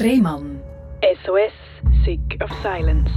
[0.00, 0.60] Rehmann.
[1.24, 1.52] SOS,
[2.04, 3.10] Sick of Silence.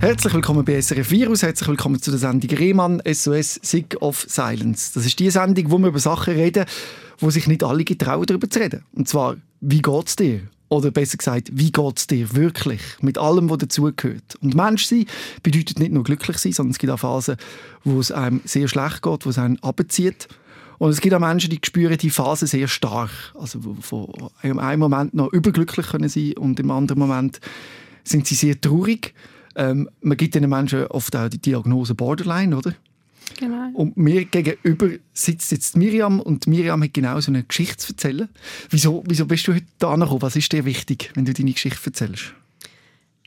[0.00, 4.92] Herzlich willkommen bei SRF Virus, herzlich willkommen zu der Sendung Rehmann SOS Sick of Silence.
[4.94, 6.64] Das ist die Sendung, wo wir über Sachen reden,
[7.18, 8.84] wo sich nicht alle getrauen, darüber zu reden.
[8.92, 10.40] Und zwar, wie geht's dir?
[10.70, 12.80] Oder besser gesagt, wie geht's dir wirklich?
[13.02, 14.36] Mit allem, was dazugehört.
[14.40, 15.04] Und Menschsein
[15.42, 17.36] bedeutet nicht nur glücklich sein, sondern es gibt auch Phasen,
[17.84, 20.26] wo es einem sehr schlecht geht, wo es einen abzieht.
[20.80, 23.10] Und es gibt auch Menschen, die spüren die Phase sehr stark.
[23.38, 24.08] Also, von
[24.42, 27.38] einem Moment noch überglücklich können sein und im anderen Moment
[28.02, 29.12] sind sie sehr traurig.
[29.56, 32.74] Ähm, man gibt diesen Menschen oft auch die Diagnose Borderline, oder?
[33.38, 33.68] Genau.
[33.74, 38.30] Und mir gegenüber sitzt jetzt Miriam und Miriam hat genau so eine Geschichte zu erzählen.
[38.70, 40.22] Wieso, wieso bist du heute da gekommen?
[40.22, 42.32] Was ist dir wichtig, wenn du deine Geschichte erzählst?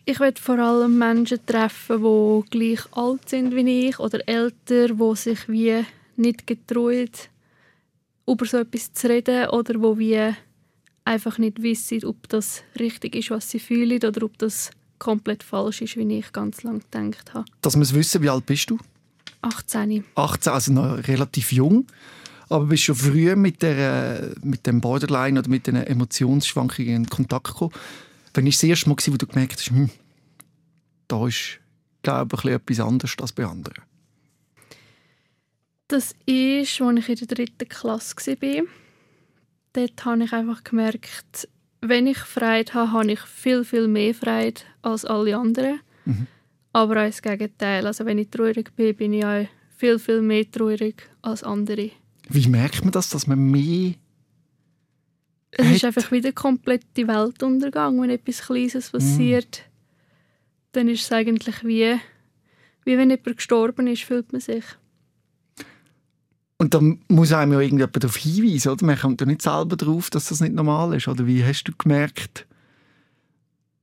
[0.06, 5.16] Ich will vor allem Menschen treffen, die gleich alt sind wie ich oder älter, die
[5.16, 5.86] sich wie
[6.18, 7.10] nicht getrauen,
[8.28, 10.34] über so etwas zu reden oder wo wie
[11.06, 15.82] einfach nicht wissen, ob das richtig ist, was sie fühlen oder ob das komplett falsch
[15.82, 17.46] ist, wie ich ganz lange gedacht habe.
[17.62, 18.80] Dass wir es wissen, wie alt bist du?
[19.42, 20.06] 18.
[20.16, 21.88] 18, also noch relativ jung.
[22.50, 27.48] Aber bist schon früh mit, der, mit dem Borderline oder mit den Emotionsschwankungen in Kontakt
[27.48, 27.74] gekommen.
[28.34, 29.90] Wann war das erste Mal, wo du gemerkt hast, hm,
[31.08, 31.60] da ist,
[32.02, 33.84] glaube ich, etwas anderes als bei anderen?
[35.94, 38.64] Das ist, als ich in der dritten Klasse war.
[39.74, 41.48] Dort habe ich einfach gemerkt,
[41.82, 45.82] wenn ich Freude habe, habe ich viel, viel mehr Freude als alle anderen.
[46.06, 46.26] Mhm.
[46.72, 47.86] Aber auch das Gegenteil.
[47.86, 49.46] Also wenn ich traurig bin, bin ich auch
[49.78, 51.92] viel, viel mehr traurig als andere.
[52.28, 53.94] Wie merkt man das, dass man mehr
[55.52, 55.76] Es hat?
[55.76, 59.62] ist einfach wieder komplett die Weltuntergang, wenn etwas Kleines passiert.
[60.72, 62.00] Dann ist es eigentlich wie,
[62.84, 64.64] wie wenn jemand gestorben ist, fühlt man sich.
[66.64, 68.86] Und dann muss einem ja irgendjemand darauf hinweisen, oder?
[68.86, 71.10] Man kommt ja nicht selber darauf, dass das nicht normal ist.
[71.10, 72.48] Oder wie hast du gemerkt,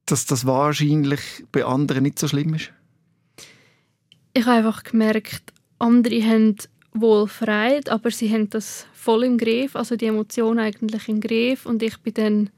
[0.06, 1.20] dass das wahrscheinlich
[1.52, 2.72] bei anderen nicht so schlimm ist?
[4.32, 6.56] Ich habe einfach gemerkt, andere haben
[6.94, 11.66] wohl Freude, aber sie haben das voll im Griff, also die Emotionen eigentlich im Griff
[11.66, 12.50] und ich bin dann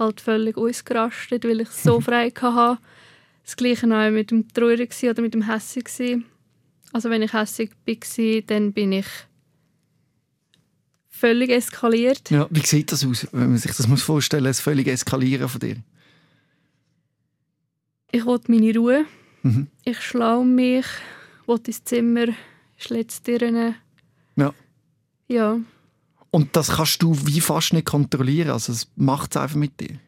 [0.00, 2.82] halt völlig ausgerastet, weil ich so Freude hatte.
[3.44, 5.88] Das Gleiche auch mit dem Traurig gsi oder mit dem Hässig.
[6.92, 9.06] Also wenn ich hässig war, dann bin ich
[11.24, 12.30] völlig eskaliert.
[12.30, 15.48] Ja, wie sieht das aus, wenn man sich das muss vorstellen muss, das völlige Eskalieren
[15.48, 15.76] von dir?
[18.12, 19.06] Ich wollte meine Ruhe.
[19.42, 19.68] Mhm.
[19.84, 20.84] Ich schlaue mich,
[21.46, 22.26] wollte ins Zimmer,
[22.76, 23.74] Schlitztüren.
[24.36, 24.54] Ja.
[25.26, 25.58] Ja,
[26.30, 28.50] Und das kannst du wie fast nicht kontrollieren.
[28.50, 29.98] Also es macht es einfach mit dir.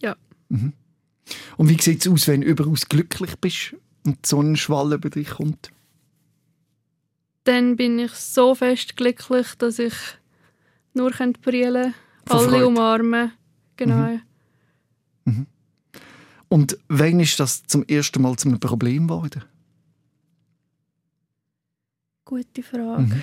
[0.00, 0.16] Ja.
[0.48, 0.72] Mhm.
[1.56, 5.08] Und wie sieht es aus, wenn du überaus glücklich bist und so ein Schwall über
[5.08, 5.70] dich kommt?
[7.44, 9.92] dann bin ich so fest glücklich, dass ich
[10.94, 11.94] nur brüllen könnte,
[12.26, 12.66] Von alle Freude.
[12.66, 13.32] umarmen.
[13.76, 14.18] Genau.
[16.48, 19.44] Und wann ist das zum ersten Mal zu einem Problem geworden?
[22.24, 23.02] Gute Frage.
[23.02, 23.22] Mhm.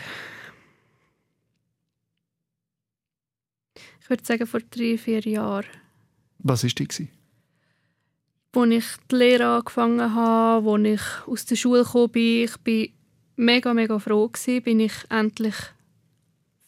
[4.02, 5.66] Ich würde sagen, vor drei, vier Jahren.
[6.40, 7.02] Was war das?
[8.54, 12.90] Als ich die Lehre angefangen habe, als ich aus der Schule gekommen bin, ich bin
[13.38, 15.56] mega, mega froh gewesen, bin ich endlich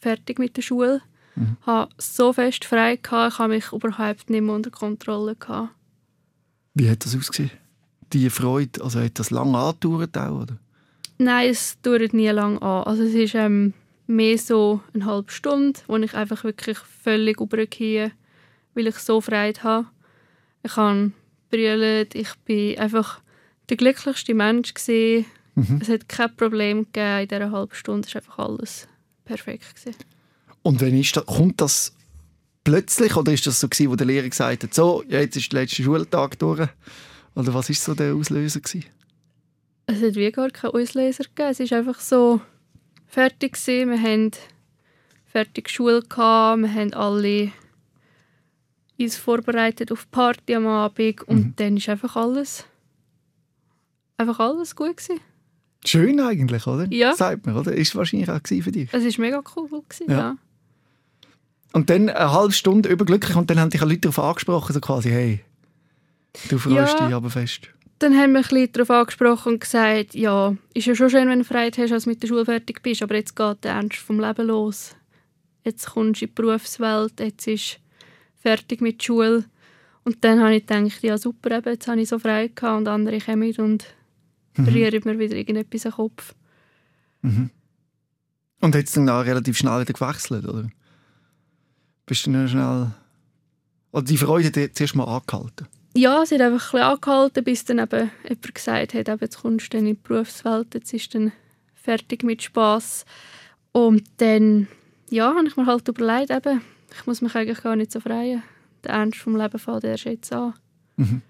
[0.04, 1.00] fertig mit der Schule.
[1.34, 1.56] Mhm.
[1.60, 5.34] Ich hatte so fest frei, gehabt, ich habe mich überhaupt nicht mehr unter Kontrolle.
[5.34, 5.70] Gehabt.
[6.74, 7.50] Wie hat das ausgesehen?
[8.12, 10.56] Die Freude, also hat das lange angedauert auch, oder?
[11.18, 12.84] Nein, es dauert nie lang an.
[12.84, 13.72] Also es ist ähm,
[14.06, 18.12] mehr so eine halbe Stunde, wo ich einfach wirklich völlig übergehe,
[18.74, 19.86] weil ich so Freude habe.
[20.62, 21.12] Ich habe
[21.50, 23.20] brüllt, ich bin einfach
[23.68, 25.24] der glücklichste Mensch gesehen.
[25.54, 25.78] Mhm.
[25.80, 28.06] Es hat kein Problem gegeben in dieser halben Stunde.
[28.06, 28.88] Es war einfach alles
[29.24, 29.74] perfekt.
[29.74, 29.96] Gewesen.
[30.62, 31.92] Und wenn ist das, kommt das
[32.64, 35.62] plötzlich oder ist das so gewesen, wo der Lehrer gesagt hat, so, jetzt ist der
[35.62, 36.68] letzte Schultag durch?
[37.34, 38.84] Oder was ist so der Auslöser gewesen?
[39.86, 41.50] Es hat wie gar keinen Auslöser gegeben.
[41.50, 42.40] Es war einfach so
[43.06, 43.52] fertig.
[43.52, 43.90] Gewesen.
[43.90, 44.30] Wir hatten
[45.26, 46.62] fertig Schule, gehabt.
[46.62, 47.52] wir haben alle
[48.98, 51.52] uns vorbereitet auf die Party am Abend und Mhm.
[51.56, 52.64] dann ist einfach alles
[54.16, 55.20] einfach alles gut gewesen.
[55.86, 56.86] Schön eigentlich, oder?
[56.90, 57.14] Ja.
[57.14, 57.72] Sagt man, oder?
[57.72, 58.88] Ist wahrscheinlich auch für dich.
[58.92, 59.68] Es war mega cool.
[59.68, 60.16] Gewesen, Ja.
[60.18, 60.36] ja.
[61.72, 65.10] Und dann eine halbe Stunde überglücklich und dann haben dich Leute darauf angesprochen, so quasi,
[65.10, 65.40] hey,
[66.48, 67.06] du freust Ja.
[67.06, 67.68] dich aber fest.
[67.98, 71.40] Dann haben wir ein bisschen darauf angesprochen und gesagt, ja, ist ja schon schön, wenn
[71.40, 73.96] du Freude hast, als du mit der Schule fertig bist, aber jetzt geht der Ernst
[73.96, 74.94] vom Leben los.
[75.64, 77.78] Jetzt kommst du in die Berufswelt, jetzt ist
[78.40, 79.44] fertig mit der Schule.
[80.04, 82.88] Und dann habe ich gedacht, ja super, eben, jetzt habe ich so Freude gehabt und
[82.88, 83.84] andere kommen und
[84.58, 86.34] rühren mir wieder irgendetwas an den Kopf.
[87.22, 90.68] Und hat es dann auch relativ schnell wieder gewechselt, oder?
[92.06, 92.92] Bist du dann schnell...
[93.92, 95.68] Also die Freude hat zuerst mal angehalten?
[95.96, 99.40] Ja, sie hat einfach ein bisschen angehalten, bis dann eben jemand gesagt hat, eben, jetzt
[99.40, 101.32] kommst du in die Berufswelt, jetzt ist dann
[101.74, 103.04] fertig mit Spass.
[103.72, 104.66] Und dann,
[105.10, 106.62] ja, habe ich mir halt überlegt, eben,
[106.96, 108.42] ich muss mich eigentlich gar nicht so freuen.
[108.82, 110.54] Der Ernst vom Leben fängt erst jetzt an.
[110.96, 111.22] Mhm.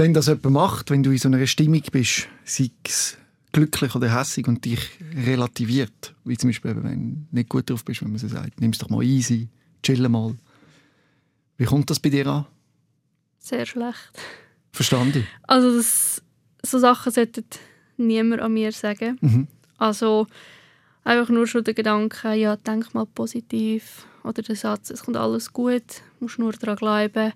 [0.00, 3.18] Wenn das jemand macht, wenn du in so einer Stimmung bist, sei es
[3.52, 4.80] glücklich oder hässig und dich
[5.26, 8.70] relativiert, wie zum Beispiel, wenn du nicht gut drauf bist, wenn man so sagt, nimm
[8.70, 9.50] es doch mal easy,
[9.82, 10.34] chill mal.
[11.58, 12.46] Wie kommt das bei dir an?
[13.40, 14.18] Sehr schlecht.
[14.72, 15.26] Verstanden.
[15.42, 16.22] Also das,
[16.62, 17.44] so Sachen sollten
[17.98, 19.18] niemand an mir sagen.
[19.20, 19.48] Mhm.
[19.76, 20.28] Also
[21.04, 25.52] einfach nur schon der Gedanke, ja, denk mal positiv oder der Satz, es kommt alles
[25.52, 27.34] gut, musst nur daran glauben.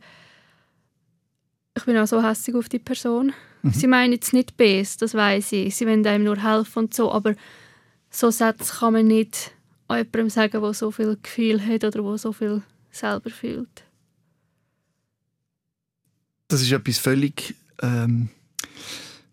[1.77, 3.33] Ich bin auch so hässlich auf die Person.
[3.63, 3.73] Mhm.
[3.73, 5.75] Sie meinen jetzt nicht bes, das weiß ich.
[5.75, 7.35] Sie wollen einem nur helfen und so, aber
[8.11, 9.53] so Sätze kann man nicht
[9.89, 13.85] an jemandem sagen, der so viel Gefühl hat oder der so viel selber fühlt.
[16.49, 17.55] Das ist etwas völlig...
[17.83, 18.29] Ähm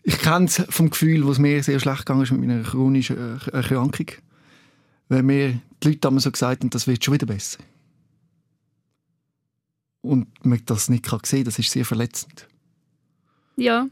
[0.04, 3.38] ich kenne es vom Gefühl, wo es mir sehr schlecht gegangen ist mit meiner chronischen
[3.38, 4.08] äh, Erkrankung.
[5.10, 7.60] Wenn mir die Leute damals so gesagt haben, das wird schon wieder besser.
[10.01, 12.48] Und man das nicht kann sehen das ist sehr verletzend.
[13.56, 13.88] Ja,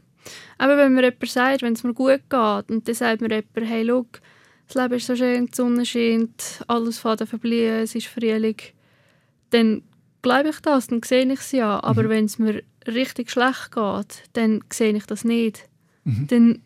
[0.58, 3.70] aber wenn mir jemand sagt, wenn es mir gut geht und dann sagt mir jemand,
[3.70, 4.06] hey, schau,
[4.66, 8.56] das Leben ist so schön, die Sonne scheint, alles fährt an verblühen, es ist Frühling,
[9.50, 9.82] dann
[10.22, 11.82] glaube ich das, dann sehe ich es ja.
[11.82, 12.08] Aber Mhm.
[12.08, 15.68] wenn es mir richtig schlecht geht, dann sehe ich das nicht.
[16.04, 16.26] Mhm.
[16.28, 16.62] Dann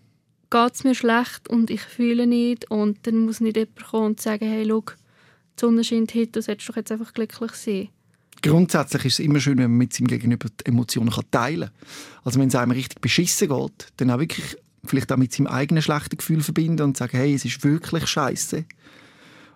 [0.50, 4.20] geht es mir schlecht und ich fühle nicht und dann muss nicht jemand kommen und
[4.20, 7.88] sagen, hey, schau, die Sonne scheint heute, du solltest doch jetzt einfach glücklich sein.
[8.50, 11.88] Grundsätzlich ist es immer schön, wenn man mit seinem Gegenüber die Emotionen kann teilen kann.
[12.25, 15.82] Also wenn es einem richtig beschissen geht, dann auch wirklich vielleicht auch mit seinem eigenen
[15.82, 18.64] schlechten Gefühl verbinden und sagen, hey, es ist wirklich scheiße.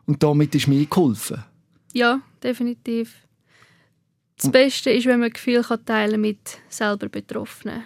[0.07, 1.45] Und damit ist mir geholfen.
[1.93, 3.15] Ja, definitiv.
[4.37, 7.83] Das Und- Beste ist, wenn man Gefühle kann teilen mit selber Betroffenen.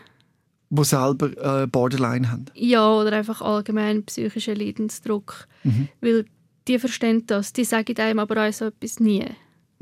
[0.71, 2.47] Die selber äh, Borderline haben.
[2.55, 5.47] Ja, oder einfach allgemein psychischen Leidensdruck.
[5.65, 5.89] Mhm.
[6.01, 6.25] Weil
[6.69, 9.27] die verstehen das, die sagen einem aber auch so etwas nie.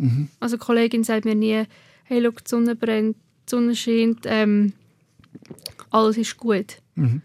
[0.00, 0.28] Mhm.
[0.40, 1.64] Also eine Kollegin sagt mir nie,
[2.04, 4.72] hey, schau, die Sonne brennt, die Sonne scheint, ähm,
[5.90, 6.80] alles ist gut.
[6.94, 7.22] Mhm.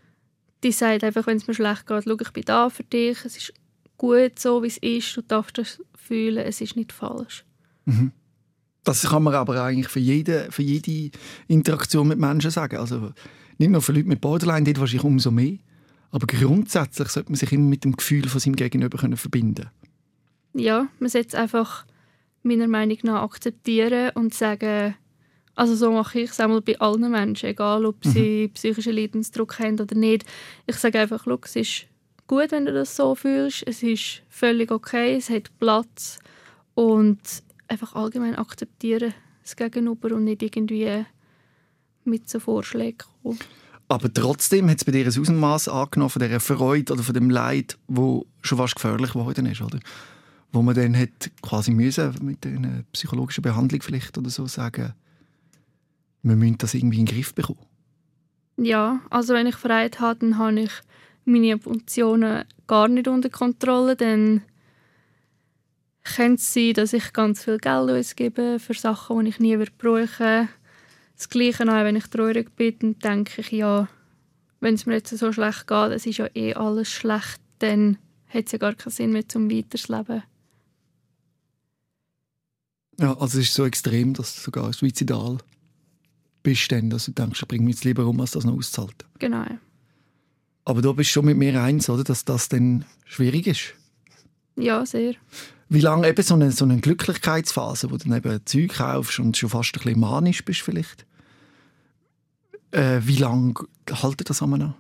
[0.63, 3.38] Die sagt einfach, wenn es mir schlecht geht, schau, ich bin da für dich, es
[3.38, 3.54] ist
[3.98, 7.45] gut so, wie es ist, du darfst das fühlen, es ist nicht falsch.
[8.83, 11.18] Das kann man aber eigentlich für jede, für jede
[11.48, 12.77] Interaktion mit Menschen sagen.
[12.77, 13.13] Also
[13.57, 15.57] nicht nur für Leute mit Borderline, dort wahrscheinlich umso mehr.
[16.12, 19.69] Aber grundsätzlich sollte man sich immer mit dem Gefühl von seinem Gegenüber können verbinden
[20.54, 21.86] Ja, man es einfach
[22.45, 24.95] meiner Meinung nach akzeptieren und sagen,
[25.56, 29.80] also so mache ich es einmal bei allen Menschen, egal ob sie psychischen Leidensdruck haben
[29.80, 30.25] oder nicht.
[30.68, 31.86] Ich sage einfach, schau, es ist
[32.27, 36.19] gut, wenn du das so fühlst, es ist völlig okay, es hat Platz
[36.74, 37.19] und
[37.68, 41.06] einfach allgemein akzeptieren das Gegenüber und nicht irgendwie
[42.03, 43.39] mit so Vorschlägen kommen.
[43.88, 47.30] Aber trotzdem hat es bei dir ein Außenmaß angenommen von dieser Freude oder von dem
[47.30, 49.80] Leid, wo schon fast gefährlich geworden ist, oder?
[50.51, 54.94] Wo man dann hat quasi müssen mit einer psychologischen Behandlung vielleicht oder so sagen,
[56.24, 57.59] wir müssen das irgendwie in den Griff bekommen.
[58.57, 60.71] Ja, also wenn ich Freiheit habe, dann habe ich
[61.25, 63.95] meine Emotionen gar nicht unter Kontrolle.
[63.95, 64.42] Dann
[66.03, 70.48] könnte es sein, dass ich ganz viel Geld ausgebe für Sachen, die ich nie brauchen
[71.15, 73.88] Das Gleiche auch, wenn ich traurig bin, dann denke ich, ja,
[74.62, 77.98] wenn es mir jetzt so schlecht geht, es ist ja eh alles schlecht, dann
[78.29, 80.24] hat es ja gar keinen Sinn mehr zum Weiterleben.
[83.00, 85.38] Ja, also es ist so extrem, dass du sogar suizidal
[86.44, 89.08] bist, dann, dass du denkst, ich bringe mich jetzt lieber um, als das noch auszuhalten.
[89.20, 89.46] Genau.
[90.64, 93.74] Aber du bist schon mit mir eins, oder, dass das dann schwierig ist.
[94.56, 95.16] Ja, sehr.
[95.68, 99.36] Wie lange eben so eine, so eine Glücklichkeitsphase, wo du dann eben Zeug kaufst und
[99.36, 101.06] schon fast ein bisschen manisch bist vielleicht,
[102.72, 103.54] äh, wie lange
[103.90, 104.75] haltet das an?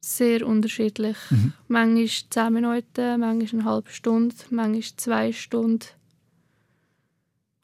[0.00, 1.16] Sehr unterschiedlich.
[1.30, 1.52] Mhm.
[1.68, 5.86] Manchmal 10 Minuten, manchmal eine halbe Stunde, manchmal zwei Stunden.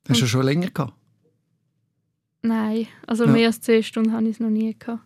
[0.08, 0.94] Hast du schon länger gehabt?
[2.42, 3.32] Nein, also Ja.
[3.32, 5.02] mehr als zwei Stunden habe ich es noch nie gehabt.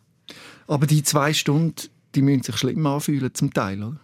[0.67, 1.75] Aber die zwei Stunden,
[2.15, 4.01] die müssen sich schlimm anfühlen zum Teil, oder?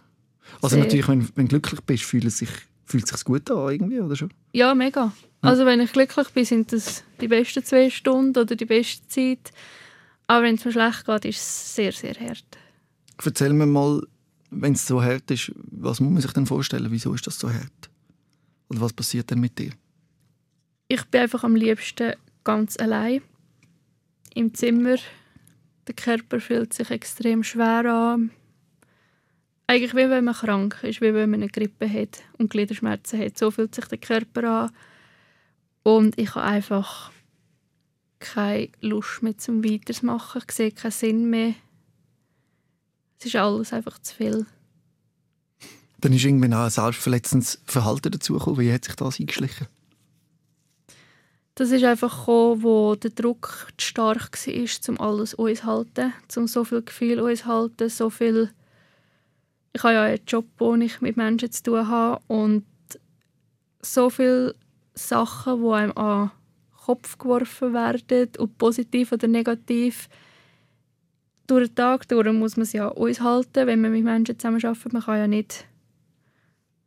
[0.61, 0.79] Also Sehr.
[0.79, 2.49] natürlich, wenn, wenn du glücklich bist, fühlt es sich,
[2.85, 4.33] fühlt es sich gut an irgendwie, oder schon?
[4.53, 5.13] Ja, mega.
[5.41, 9.51] Also wenn ich glücklich bin, sind das die besten zwei Stunden oder die beste Zeit.
[10.25, 12.45] Aber wenn es mir schlecht geht, ist es sehr, sehr hart.
[13.23, 14.01] Erzähl mir mal,
[14.49, 16.87] wenn es so hart ist, was muss man sich denn vorstellen?
[16.89, 17.89] Wieso ist das so hart?
[18.69, 19.71] Oder was passiert denn mit dir?
[20.87, 22.13] Ich bin einfach am liebsten
[22.43, 23.21] ganz allein
[24.33, 24.97] im Zimmer.
[25.87, 28.31] Der Körper fühlt sich extrem schwer an.
[29.67, 33.37] eigentlich wie wenn man krank ist, wie wenn man eine Grippe hat und Gliederschmerzen hat.
[33.37, 34.71] So fühlt sich der Körper an.
[35.83, 37.11] Und ich habe einfach
[38.19, 40.41] keine Lust mehr zum Weitermachen.
[40.47, 41.53] Ich sehe keinen Sinn mehr.
[43.19, 44.45] Es ist alles einfach zu viel.
[45.99, 48.59] Dann ist irgendwann auch ein selbstverletzendes Verhalten dazugekommen.
[48.59, 49.67] Wie hat sich das eingeschlichen?
[51.57, 56.13] Das ist einfach gekommen, wo der Druck zu stark war, um alles uns zu halten,
[56.35, 58.51] um so viel Gefühl uns zu halten, so viel...
[59.73, 62.63] Ich habe ja einen Job, wo ich mit Menschen zu tun habe und
[63.81, 64.53] so viele
[64.93, 70.09] Sachen, die einem an den Kopf geworfen werden, ob positiv oder negativ.
[71.47, 74.63] Durch den Tag durch muss man sie ja uns halten, wenn man mit Menschen zusammen
[74.63, 74.93] arbeitet.
[74.93, 75.65] Man kann ja nicht,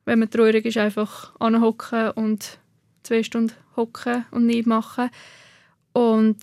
[0.04, 2.59] wenn man traurig ist, einfach anhocken und
[3.02, 5.10] zwei Stunden hocken und nichts machen.
[5.92, 6.38] Und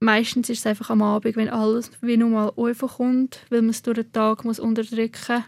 [0.00, 3.82] meistens ist es einfach am Abend, wenn alles wie nur mal kommt, weil man es
[3.82, 5.44] durch den Tag muss unterdrücken muss.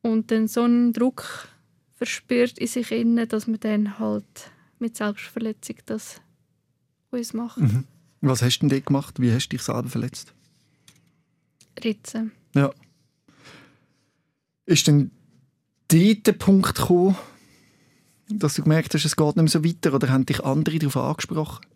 [0.00, 1.48] Und dann so einen Druck
[1.96, 6.20] verspürt in sich innen, dass man dann halt mit Selbstverletzung das
[7.10, 7.58] uns macht.
[7.58, 7.84] Mhm.
[8.20, 9.20] Was hast du denn gemacht?
[9.20, 10.34] Wie hast du dich selber verletzt?
[11.82, 12.32] Ritzen.
[12.54, 12.72] Ja.
[14.66, 15.10] Ist denn
[15.88, 17.16] dort der Punkt gekommen,
[18.28, 20.96] dass du gemerkt hast, es geht nicht mehr so weiter oder haben dich andere darauf
[20.96, 21.66] angesprochen?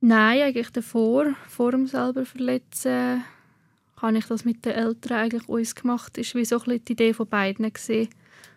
[0.00, 3.22] Nein, eigentlich davor, vor dem selber verletzen,
[3.98, 6.16] habe ich das mit den Eltern eigentlich uns gemacht.
[6.16, 8.08] War wie so ein bisschen die Idee von beiden gewesen,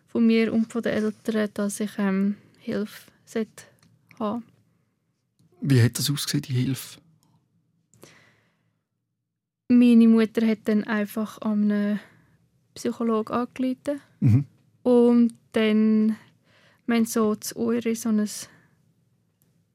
[0.08, 3.12] von mir und von den Eltern, dass ich ähm, Hilfe
[4.20, 4.44] haben
[5.62, 7.00] Wie hat das ausgesehen, die Hilfe?
[9.68, 12.00] Meine Mutter hat dann einfach an einen
[12.76, 14.02] Psychologen angerufen.
[14.20, 14.46] Mhm.
[14.84, 16.16] Und dann
[16.94, 18.28] haben so zu Uri so ein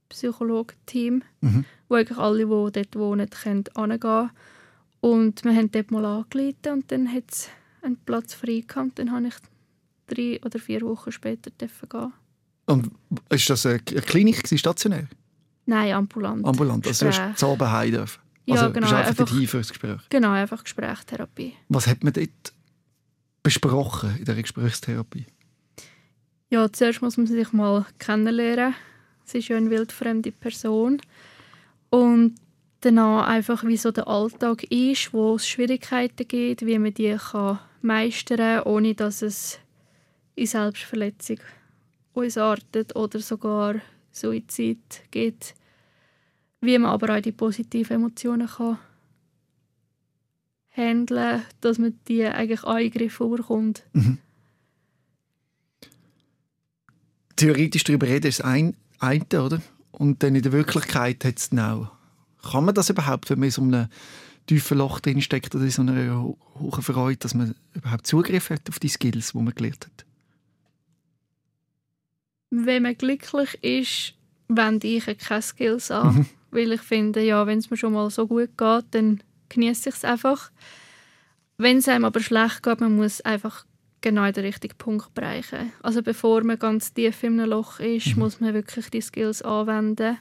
[0.08, 1.64] Psychologenteam, Mhm.
[1.88, 4.30] wo eigentlich alle, die dort wohnen, können hingehen
[5.00, 7.48] Und wir haben dort mal angeleitet und dann hat es
[7.82, 8.98] einen Platz frei gehabt.
[8.98, 9.34] Dann habe ich
[10.08, 11.50] drei oder vier Wochen später
[11.86, 12.12] gehen.
[12.66, 12.90] Und
[13.30, 15.06] ist das eine Klinik, stationär?
[15.66, 16.44] Nein, ambulant.
[16.44, 17.36] Ambulant, also du hast Gespräch.
[17.36, 18.20] zu heim dürfen?
[18.46, 20.00] Ja, Also genau, bist einfach, einfach- das Gespräch?
[20.08, 21.54] Genau, einfach Gesprächstherapie.
[21.68, 22.52] Was hat man dort
[23.42, 25.26] besprochen in der Gesprächstherapie?
[26.50, 28.74] Ja, zuerst muss man sich mal kennenlernen.
[29.26, 31.02] Es ist ja eine wildfremde Person.
[31.90, 32.36] Und
[32.80, 37.58] danach einfach, wie so der Alltag ist, wo es Schwierigkeiten gibt, wie man die kann
[37.82, 39.58] meistern kann, ohne dass es
[40.36, 41.38] in Selbstverletzung
[42.14, 43.76] ausartet oder sogar
[44.10, 45.54] Suizid gibt.
[46.60, 48.78] Wie man aber auch die positiven Emotionen kann
[50.70, 53.82] handeln, dass man die eigentlich angegriffen bekommt.
[57.38, 59.62] Theoretisch darüber reden ist das ein, eine, oder?
[59.92, 61.90] Und dann in der Wirklichkeit hat es auch.
[62.50, 63.88] Kann man das überhaupt, wenn man in so einem
[64.46, 68.50] tiefen Loch drin steckt oder in so einer ho- hohen Freude, dass man überhaupt Zugriff
[68.50, 70.04] hat auf die Skills, die man gelernt hat?
[72.50, 74.14] wenn man glücklich ist,
[74.48, 76.26] wende ich keine Skills an.
[76.50, 79.96] Weil ich finde, ja, wenn es mir schon mal so gut geht, dann genieße ich
[79.96, 80.50] es einfach.
[81.58, 83.66] Wenn es einem aber schlecht geht, man muss einfach
[84.00, 85.72] genau in den richtigen Punkt bereichen.
[85.82, 90.18] Also bevor man ganz tief in einem Loch ist, muss man wirklich die Skills anwenden,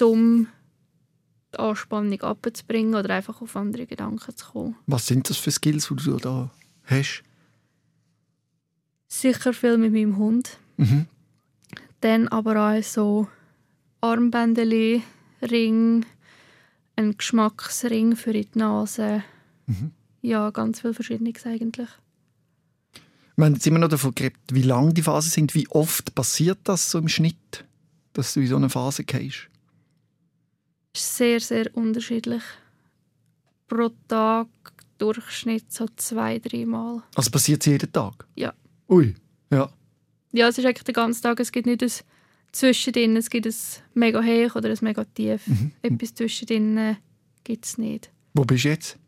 [0.00, 0.48] um
[1.52, 4.76] die Anspannung abzubringen oder einfach auf andere Gedanken zu kommen.
[4.86, 6.50] Was sind das für Skills, die du da
[6.84, 7.22] hast?
[9.08, 10.58] Sicher viel mit meinem Hund.
[10.76, 11.06] Mhm.
[12.00, 13.28] Dann aber auch so
[14.00, 15.02] Armbändeli,
[15.42, 16.04] Ring,
[16.96, 19.22] ein Geschmacksring für die Nase.
[19.66, 19.92] Mhm.
[20.22, 21.88] Ja, ganz viel Verschiedenes eigentlich.
[23.36, 25.54] Wir haben jetzt immer noch davon geredet, wie lang die Phasen sind.
[25.54, 27.66] Wie oft passiert das so im Schnitt,
[28.14, 29.48] dass du in so eine Phase gehst?
[30.94, 32.42] Ist sehr, sehr unterschiedlich.
[33.68, 34.48] Pro Tag
[34.96, 37.02] Durchschnitt so zwei, dreimal.
[37.14, 38.26] Also passiert es jeden Tag?
[38.36, 38.54] Ja.
[38.88, 39.14] Ui,
[39.50, 39.70] ja.
[40.32, 41.38] Ja, es ist eigentlich den ganzen Tag.
[41.38, 41.92] Es gibt nicht ein
[42.52, 43.54] Zwischendrin, es gibt ein
[43.92, 45.46] mega hoch oder ein mega tief.
[45.46, 45.72] Mhm.
[45.82, 46.96] Etwas zwischendrin
[47.44, 48.10] gibt es nicht.
[48.32, 48.98] Wo bist du jetzt?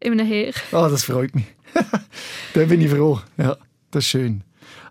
[0.00, 0.54] In einem Hoch.
[0.72, 1.44] Ah, das freut mich.
[2.54, 3.20] da bin ich froh.
[3.36, 3.58] Ja,
[3.90, 4.42] das ist schön.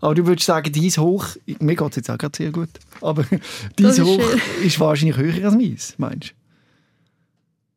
[0.01, 1.27] Aber du würdest sagen, dein Hoch,
[1.59, 2.69] mir geht es jetzt auch gerade sehr gut,
[3.01, 3.25] aber
[3.75, 4.41] dein ist Hoch schön.
[4.65, 6.33] ist wahrscheinlich höher als meins, meinst du?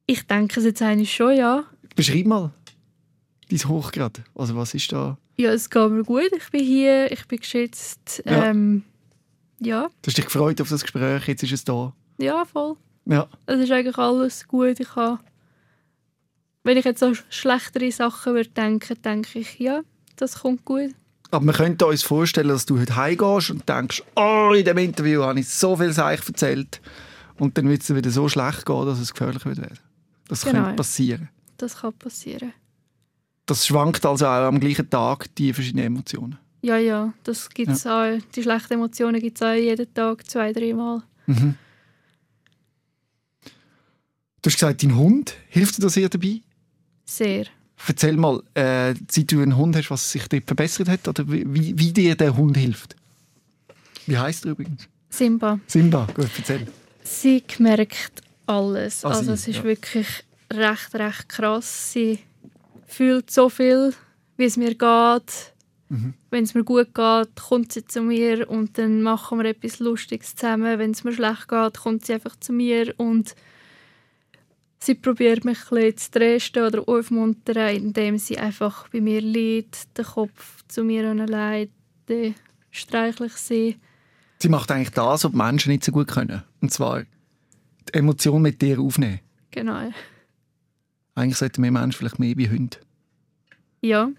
[0.06, 1.64] Ich denke es jetzt eigentlich schon, ja.
[1.96, 2.52] Beschreib mal
[3.50, 4.22] dein Hoch gerade.
[4.34, 5.18] Also was ist da?
[5.36, 6.30] Ja, es geht mir gut.
[6.36, 8.22] Ich bin hier, ich bin geschützt.
[8.26, 8.46] Ja.
[8.46, 8.82] Ähm,
[9.60, 9.88] ja.
[10.02, 11.92] Du hast dich gefreut auf das Gespräch, jetzt ist es da.
[12.18, 12.76] ja, voll.
[13.06, 14.78] Ja, Es ist eigentlich alles gut.
[14.80, 15.18] Ich habe,
[16.62, 19.80] wenn ich jetzt so schlechtere Sachen würde denken, denke ich, ja,
[20.16, 20.90] das kommt gut.
[21.30, 25.22] Aber wir könnten uns vorstellen, dass du heute heimgehst und denkst, oh, in dem Interview
[25.22, 26.80] habe ich so viel Seich erzählt
[27.38, 29.78] und dann wird es wieder so schlecht gehen, dass es gefährlich wird werden.
[30.28, 30.60] Das Genau.
[30.64, 31.28] könnte passieren.
[31.56, 32.52] Das kann passieren.
[33.46, 36.38] Das schwankt also auch am gleichen Tag, die verschiedenen Emotionen.
[36.60, 38.18] Ja, ja, das gibt's auch.
[38.34, 41.02] Die schlechten Emotionen gibt es auch jeden Tag, zwei, dreimal.
[41.26, 41.54] Mhm.
[44.42, 46.40] Du hast gesagt, dein Hund hilft dir da sehr dabei.
[47.04, 47.46] Sehr.
[47.86, 51.78] Erzähl mal, äh, seit du einen Hund hast, was sich dort verbessert hat oder wie,
[51.78, 52.96] wie, dir der Hund hilft.
[54.06, 54.88] Wie heißt er übrigens?
[55.10, 55.60] Simba.
[55.66, 56.66] Simba, gut, erzähl.
[57.02, 59.04] Sie merkt alles.
[59.04, 59.64] Ah, also es ist ja.
[59.64, 60.06] wirklich
[60.52, 61.92] recht, recht krass.
[61.92, 62.18] Sie
[62.86, 63.94] fühlt so viel,
[64.36, 65.52] wie es mir geht.
[65.88, 66.14] Mhm.
[66.30, 70.36] Wenn es mir gut geht, kommt sie zu mir und dann machen wir etwas Lustiges
[70.36, 70.78] zusammen.
[70.78, 73.34] Wenn es mir schlecht geht, kommt sie einfach zu mir und
[74.78, 79.96] sie probiert mich ein bisschen zu trösten oder aufmuntern, indem sie einfach bei mir liegt,
[79.98, 81.72] den Kopf zu mir anlegt,
[82.06, 82.34] dann
[82.70, 83.76] streichle ich sie.
[84.40, 86.42] Sie macht eigentlich das, was die Menschen nicht so gut können.
[86.60, 89.20] Und zwar die Emotion mit dir aufnehmen.
[89.50, 89.90] Genau.
[91.14, 92.76] Eigentlich sollten wir Menschen vielleicht mehr wie Hunde.
[93.80, 94.10] Ja,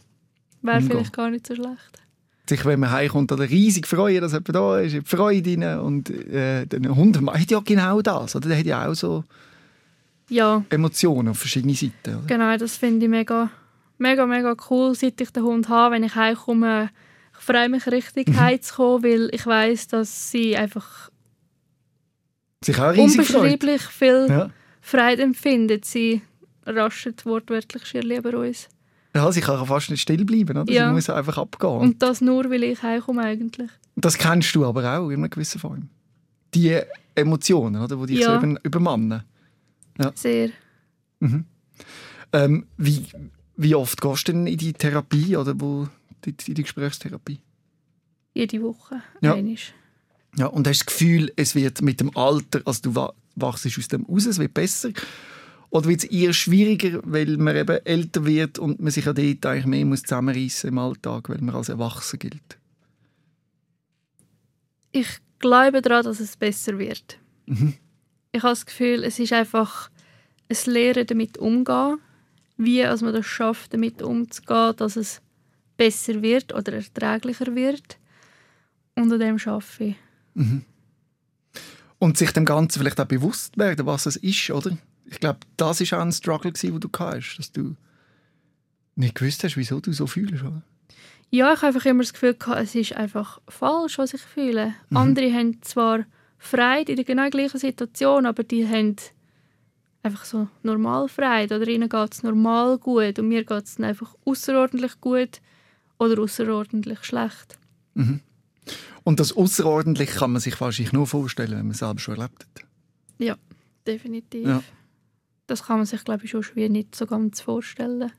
[0.61, 2.01] wäre vielleicht gar nicht so schlecht.
[2.47, 5.79] Sich, wenn man heimkommt, oder riesig freuen, dass jemand da ist, Freude rein.
[5.79, 8.35] Und äh, der Hund hat ja genau das.
[8.35, 8.49] Oder?
[8.49, 9.23] Der hat ja auch so
[10.29, 12.15] Ja, Emotionen auf verschiedene Seiten.
[12.17, 12.25] Oder?
[12.27, 13.49] genau, das finde ich mega,
[13.97, 15.95] mega, mega cool, seit ich den Hund habe.
[15.95, 16.89] Wenn ich heimkomme,
[17.37, 21.09] ich freue mich richtig, heimzukommen, weil ich weiß, dass sie einfach
[22.63, 23.35] Sich auch riesig freut.
[23.41, 24.49] unbeschreiblich viel Ja.
[24.81, 25.85] Freude empfindet.
[25.85, 26.21] Sie
[26.65, 28.67] raschelt wortwörtlich schier lieber uns.
[29.15, 30.57] ja, sie kann fast nicht still bleiben.
[30.57, 30.71] Oder?
[30.71, 30.87] Ja.
[30.89, 31.77] Sie muss einfach abgehen.
[31.77, 33.69] Und das nur, weil ich heimkomme eigentlich.
[33.95, 35.89] das kennst du aber auch in einer gewissen Form.
[36.53, 36.79] Die
[37.15, 38.39] Emotionen, oder, die dich Ja.
[38.39, 39.23] so über, übermannen.
[40.15, 40.49] Sehr.
[42.31, 43.05] Ähm, wie,
[43.57, 45.87] wie oft gehst du denn in die Therapie oder wo,
[46.25, 47.39] in die Gesprächstherapie?
[48.33, 49.01] Jede Woche.
[49.21, 49.33] Ja.
[49.33, 49.55] einmal.
[50.37, 53.65] Ja, und hast du das Gefühl, es wird mit dem Alter, also du wa- wachst
[53.65, 54.89] aus dem raus, es wird besser?
[55.71, 59.45] Oder wird es eher schwieriger, weil man eben älter wird und man sich ja dort
[59.45, 62.57] eigentlich mehr muss zusammenreissen im Alltag, weil man als Erwachsen gilt?
[64.91, 65.07] Ich
[65.39, 67.19] glaube daran, dass es besser wird.
[67.45, 67.73] Mhm.
[68.31, 69.89] Ich habe das Gefühl, es ist einfach
[70.49, 71.99] ein Lehren damit umgehen,
[72.57, 75.21] wie als man das schafft, damit umzugehen, dass es
[75.77, 77.97] besser wird oder erträglicher wird.
[78.95, 79.95] Und an dem arbeite ich.
[81.99, 84.77] Und sich dem Ganzen vielleicht auch bewusst werden, was es ist, oder?
[85.05, 87.75] Ich glaube, das ist auch ein Struggle, gewesen, den du hast, dass du
[88.95, 90.61] nicht gewusst hast, wieso du so fühlst, oder?
[91.31, 94.73] Ja, ich habe einfach immer das Gefühl, gehabt, es ist einfach falsch, was ich fühle.
[94.89, 94.97] Mhm.
[94.97, 96.05] Andere haben zwar
[96.39, 98.95] Freude in der genau gleichen Situation, aber die haben
[100.01, 104.15] einfach so normal Freude oder ihnen geht es normal gut und mir geht es einfach
[104.25, 105.41] außerordentlich gut
[105.99, 107.59] oder außerordentlich schlecht.
[109.03, 112.43] Und das außerordentlich kann man sich wahrscheinlich nur vorstellen, wenn man es selber schon erlebt
[112.43, 112.65] hat.
[113.17, 113.35] Ja,
[113.85, 114.47] definitiv.
[114.47, 114.63] Ja.
[115.47, 118.11] Das kann man sich, glaube ich, schon schwer nicht so ganz vorstellen.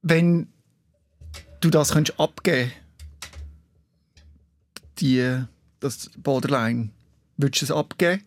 [0.00, 0.48] Wenn
[1.60, 2.72] du das könntest abgeben
[4.98, 5.44] die
[5.82, 6.90] das Borderline,
[7.36, 8.22] würdest du es abgeben?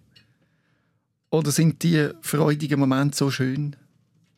[1.30, 3.76] Oder sind die freudigen Momente so schön,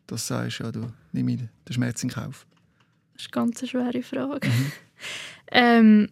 [0.08, 2.45] dass du sagst, ja, du nimm den Schmerz in Kauf?
[3.13, 4.49] Das ist eine ganz schwere Frage.
[5.51, 6.10] ähm,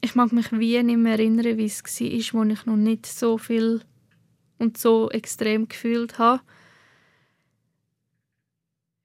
[0.00, 3.38] ich mag mich wie nicht mehr erinnern, wie es war, wo ich noch nicht so
[3.38, 3.82] viel
[4.58, 6.42] und so extrem gefühlt habe.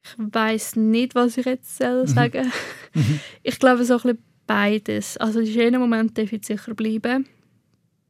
[0.04, 2.52] Ich weiß nicht, was ich jetzt soll sagen
[3.44, 5.18] Ich glaube, so ein bisschen beides.
[5.18, 7.28] Also die schönen Momente dürfen sicher bleiben.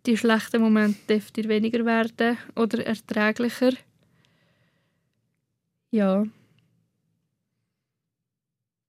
[0.05, 3.73] Die schlechten Momente dürfen weniger werden oder erträglicher.
[5.91, 6.25] Ja.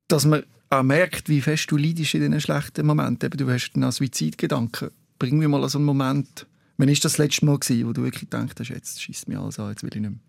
[0.09, 3.27] Dass man auch merkt, wie fest du leidest in diesen schlechten Momenten.
[3.27, 4.91] Eben, du hast einen Suizidgedanken.
[5.19, 6.47] Bring mir mal so einen Moment.
[6.79, 9.39] Wann war das, das letzte Mal, gewesen, wo du wirklich gedacht hast, jetzt schießt mir
[9.39, 10.21] alles an, jetzt will ich nicht mehr?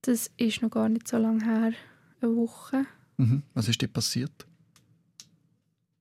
[0.00, 1.72] Das ist noch gar nicht so lange her.
[2.20, 2.86] Eine Woche.
[3.18, 3.42] Mhm.
[3.54, 4.46] Was ist dir passiert?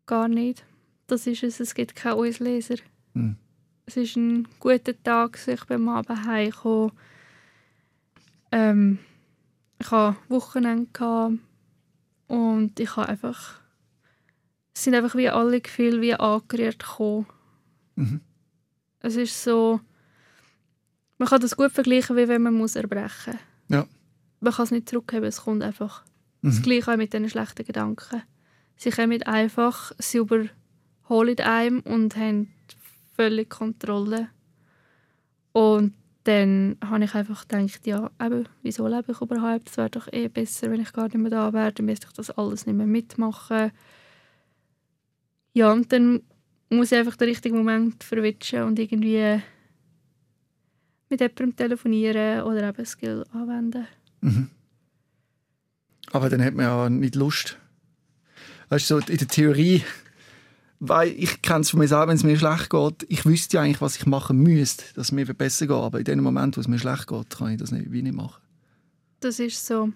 [0.06, 0.64] Gar nicht.
[1.12, 1.60] Das ist es.
[1.60, 2.76] Es gibt keinen Auslöser.
[3.14, 3.36] Mhm.
[3.86, 5.38] Es war ein guter Tag.
[5.46, 6.94] Ich bin am Abend heimgekommen.
[8.54, 8.98] Ähm,
[9.78, 11.38] ich hatte Wochenende
[12.28, 13.60] und ich habe einfach...
[14.74, 17.26] Es sind einfach wie alle Gefühle wie angerührt gekommen.
[17.96, 18.22] Mhm.
[19.02, 19.82] Es ist so...
[21.18, 23.80] Man kann das gut vergleichen, wie wenn man muss erbrechen muss.
[23.80, 23.86] Ja.
[24.40, 26.06] Man kann es nicht zurückheben, es kommt einfach.
[26.42, 26.62] Das Mhm.
[26.62, 28.24] Gleiche auch mit diesen schlechten Gedanken.
[28.78, 30.22] Sie kommen einfach, sie
[31.06, 32.54] überholen einem und haben
[33.16, 34.30] völlig Kontrolle.
[35.52, 39.70] Und dann habe ich einfach gedacht, ja, eben, wieso lebe ich überhaupt?
[39.70, 42.14] Es wäre doch eh besser, wenn ich gar nicht mehr da wäre, dann müsste ich
[42.14, 43.72] das alles nicht mehr mitmachen.
[45.54, 46.22] Ja, und dann
[46.70, 49.42] muss ich einfach den richtigen Moment verwitschen und irgendwie
[51.10, 53.88] mit jemandem telefonieren oder eben Skill anwenden.
[54.22, 54.50] Mhm.
[56.12, 57.58] Aber dann hat man ja nicht Lust.
[58.70, 59.84] Weißt du, so in der Theorie,
[60.84, 63.62] weil ich kenne es von mir selber, wenn es mir schlecht geht, ich wüsste ja
[63.62, 65.76] eigentlich, was ich machen müsste, dass es mir besser geht.
[65.76, 68.16] Aber in dem Moment, wo es mir schlecht geht, kann ich das nicht, wie nicht
[68.16, 68.42] machen.
[69.20, 69.94] Das ist so.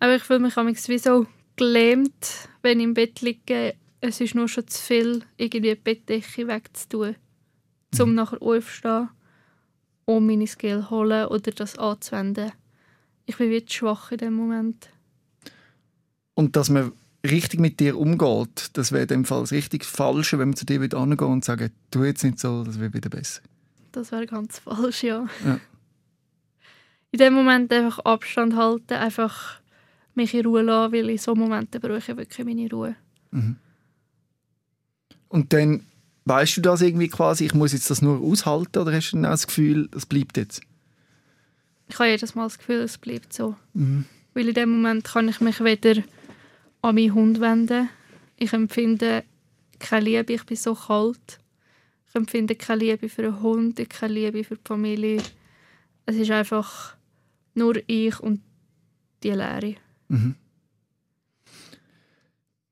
[0.00, 3.76] Aber ich fühle mich manchmal wie so gelähmt, wenn ich im Bett liege.
[4.00, 7.14] Es ist nur schon zu viel, irgendwie die Bettdecke wegzutun,
[8.00, 9.10] um nachher aufzustehen,
[10.04, 12.50] um meine Skill holen oder das anzuwenden.
[13.26, 14.90] Ich bin wie schwach in dem Moment.
[16.34, 16.90] Und dass man
[17.24, 20.66] richtig mit dir umgeht, das wäre in dem Fall das richtig Falsche, wenn man zu
[20.66, 23.42] dir wieder angehen und sagen, tu jetzt nicht so, das wäre wieder besser.
[23.92, 25.26] Das wäre ganz falsch, ja.
[25.44, 25.60] Ja.
[27.10, 29.60] In dem Moment einfach Abstand halten, einfach
[30.14, 32.96] mich in Ruhe lassen, weil in so Momenten brauche ich wirklich meine Ruhe.
[35.28, 35.86] Und dann
[36.26, 39.26] weißt du das irgendwie quasi, ich muss jetzt das nur aushalten oder hast du dann
[39.26, 40.60] auch das Gefühl, das bleibt jetzt?
[41.88, 43.56] Ich habe jedes Mal das Gefühl, es bleibt so.
[43.72, 46.02] Weil in dem Moment kann ich mich weder
[46.88, 47.88] an meinen Hund wenden.
[48.36, 49.24] Ich empfinde
[49.78, 51.38] keine Liebe, ich bin so kalt.
[52.08, 55.22] Ich empfinde keine Liebe für einen Hund, keine Liebe für die Familie.
[56.06, 56.96] Es ist einfach
[57.54, 58.40] nur ich und
[59.22, 59.74] die Leere.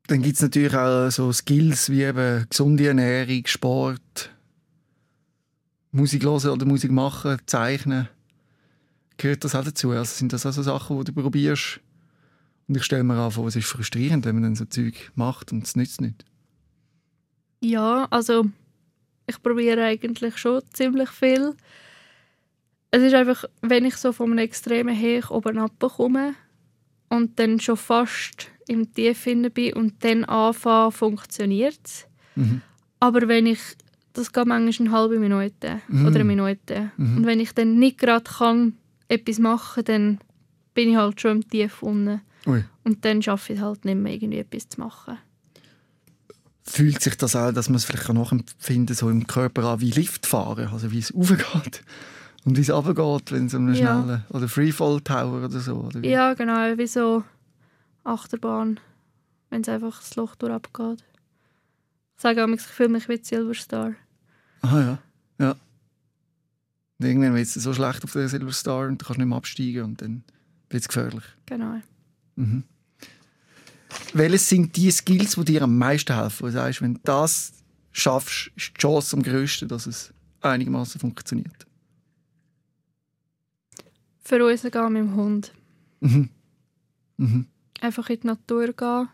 [0.07, 4.31] Dann gibt es natürlich auch so Skills wie eben gesunde Ernährung, Sport,
[5.91, 8.09] Musik hören oder Musik machen, zeichnen.
[9.19, 9.91] Gehört das auch dazu?
[9.91, 11.81] Also sind das also Sachen, die du probierst?
[12.69, 15.53] Und ich stelle mir auch vor, es ist frustrierend, wenn man dann so Zeug macht
[15.53, 16.25] und es nützt nicht.
[17.61, 18.47] Ja, also
[19.27, 21.55] ich probiere eigentlich schon ziemlich viel.
[22.91, 26.35] Es ist einfach, wenn ich so vom extremen Hech oben abkomme
[27.09, 32.07] und dann schon fast im Tiefen bin und dann anfange, funktioniert es.
[32.35, 32.63] Mhm.
[33.01, 33.61] Aber wenn ich,
[34.13, 36.07] das geht manchmal eine halbe Minute Mhm.
[36.07, 36.91] oder eine Minute.
[36.97, 37.19] Mhm.
[37.19, 38.77] Und wenn ich dann nicht gerade kann,
[39.09, 40.19] etwas machen, dann
[40.75, 42.21] bin ich halt schon im Tief unten.
[42.47, 42.65] Ui.
[42.85, 45.19] Und dann schaffe ich halt nicht mehr, irgendwie etwas zu machen.
[46.65, 50.69] Fühlt sich das auch, dass man es vielleicht nachempfinden so im Körper an wie Liftfahren,
[50.69, 51.83] also wie es aufgeht
[52.45, 54.03] und wie es runtergeht, wenn es um einen Ja.
[54.03, 55.77] schnellen oder Freefall Tower oder so.
[55.77, 56.05] Oder?
[56.05, 57.23] Ja, genau, wie so
[58.05, 58.81] Achterbahn,
[59.51, 61.05] wenn es einfach das Loch durchabgeht.
[62.17, 63.95] Ich sage auch, ich fühle mich wie Silverstar.
[64.63, 64.99] Aha, ja.
[65.39, 65.51] ja.
[66.99, 69.37] Und irgendwann wird es so schlecht auf der Silver Star und du kannst nicht mehr
[69.37, 70.25] absteigen und dann
[70.71, 71.25] wird es gefährlich.
[71.45, 71.81] Genau.
[72.37, 72.65] Mhm.
[74.13, 76.43] Welches sind die Skills, die dir am meisten helfen?
[76.43, 77.53] Wo du sagst, wenn du das
[77.93, 81.67] schaffst, ist die Chance am grössten, dass es einigermaßen funktioniert.
[84.23, 85.53] Für uns gehen mit dem Hund.
[86.01, 86.31] Mhm.
[87.17, 87.47] Mhm.
[87.81, 89.09] Einfach in die Natur gehen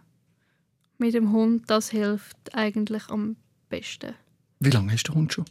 [0.99, 3.37] mit dem Hund, das hilft eigentlich am
[3.69, 4.15] besten.
[4.61, 5.45] Wie lange hast du den Hund schon?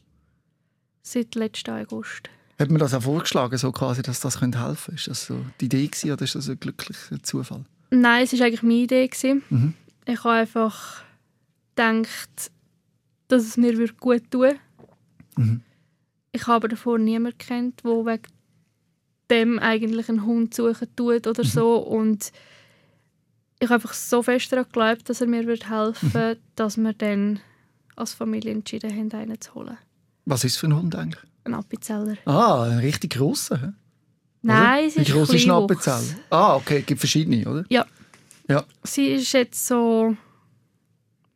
[1.04, 2.30] Seit letzten August.
[2.62, 5.02] Hat mir das auch vorgeschlagen, so quasi, dass das könnte helfen könnte?
[5.02, 7.66] Ist das so die Idee gewesen, oder ist das ein glücklicher Zufall?
[7.90, 9.08] Nein, es war eigentlich meine Idee.
[9.08, 9.42] gewesen.
[9.50, 9.74] Mhm.
[10.06, 11.04] Ich habe einfach
[11.76, 12.52] gedacht,
[13.30, 14.60] dass es mir gut tun würde.
[15.38, 15.62] Mhm.
[16.34, 18.22] Ich habe davor niemanden kennt, der wegen
[19.32, 21.78] dem eigentlich einen Hund suchen tut oder so.
[21.78, 22.32] Und
[23.60, 26.94] ich habe einfach so fest daran geglaubt, dass er mir würde helfen würde, dass wir
[26.94, 27.40] dann
[27.96, 29.80] als Familie entschieden haben, einen zu holen.
[30.26, 31.31] Was ist für ein Hund eigentlich?
[31.44, 32.18] Ein Appenzeller.
[32.26, 33.74] Ah, ein richtig grosser.
[34.44, 34.90] Nein, Oder?
[34.92, 35.88] sie ist Wie groß ist ein Kleinwuchs.
[35.88, 36.18] Appenzell?
[36.30, 37.64] Ah, okay, es gibt verschiedene, oder?
[37.70, 37.86] Ja.
[38.50, 40.16] Ja, Sie ist jetzt so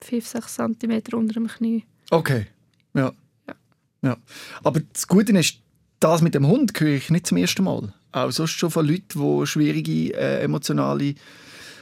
[0.04, 1.86] 5-6 cm unter dem Knie.
[2.12, 2.48] okay.
[2.94, 3.12] Ja.
[3.48, 3.56] Ja.
[4.02, 4.18] ja.
[4.64, 5.58] Aber das Gute ist,
[6.00, 7.94] das mit dem Hund höre ich nicht zum ersten Mal.
[8.12, 11.16] Auch sonst schon von Leuten, die schwierige äh, emotionale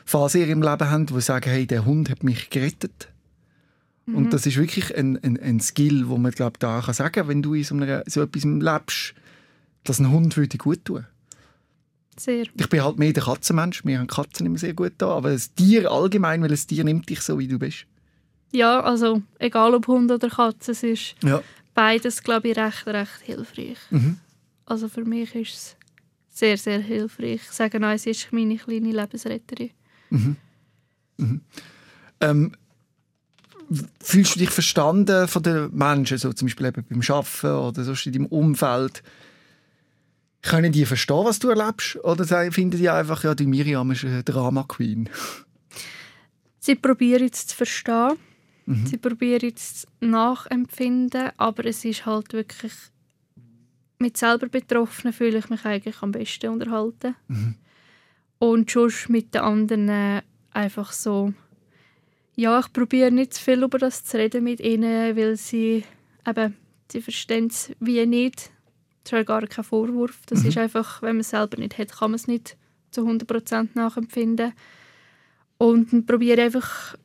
[0.06, 3.10] Phasen in ihrem Leben haben, die sagen, hey, der Hund hat mich gerettet.
[4.06, 4.16] Mhm.
[4.16, 7.42] Und das ist wirklich ein, ein, ein Skill, wo man glaub, da kann sagen wenn
[7.42, 9.13] du in so, einer, so etwas lebst,
[9.84, 11.06] dass ein Hund würde gut tun
[12.18, 12.46] Sehr.
[12.56, 15.54] Ich bin halt mehr der Katzenmensch, mir haben Katzen immer sehr gut da, aber das
[15.54, 17.86] Tier allgemein, weil das Tier nimmt dich so, wie du bist.
[18.52, 21.42] Ja, also egal ob Hund oder Katze, es ist Ja.
[21.74, 23.78] beides, glaube ich, recht, recht hilfreich.
[23.89, 24.18] Mhm.
[24.66, 25.76] Also für mich ist es
[26.30, 27.42] sehr, sehr hilfreich.
[27.44, 29.72] Ich sage, nein, sie ist meine kleine Lebensretterin.
[32.22, 32.52] Ähm,
[34.02, 38.06] fühlst du dich verstanden von den Menschen, so zum Beispiel eben beim Arbeiten oder sonst
[38.06, 39.04] in deinem Umfeld?
[40.42, 41.98] Können die verstehen, was du erlebst?
[42.04, 45.10] Oder finden die einfach, ja, die Miriam ist eine Drama-Queen?
[46.60, 48.18] Sie probieren es zu verstehen.
[48.86, 52.72] Sie probieren es nachempfinden, aber es ist halt wirklich
[54.00, 57.16] mit selber Betroffenen fühle ich mich eigentlich am besten unterhalten.
[58.40, 61.34] Und sonst mit den anderen einfach so,
[62.36, 65.84] ja, ich probiere nicht zu viel über das zu reden mit ihnen, weil sie
[66.28, 66.58] eben,
[66.91, 68.52] sie verstehen es wie nicht.
[69.04, 70.22] Das ist ja gar kein Vorwurf.
[70.28, 72.58] Das ist einfach, wenn man es selber nicht hat, kann man es nicht
[72.91, 74.54] zu 100% nachempfinden.
[75.58, 76.96] Und probiere einfach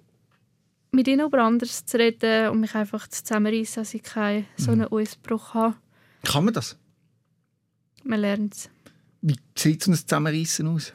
[0.90, 4.86] mit ihnen über anderes zu reden und mich einfach zusammenreißen, dass ich keinen so einen
[4.86, 5.76] Ausbruch habe.
[6.24, 6.78] Kann man das?
[8.04, 8.70] Man lernt es.
[9.20, 10.92] Wie sieht so ein Zusammenreissen aus?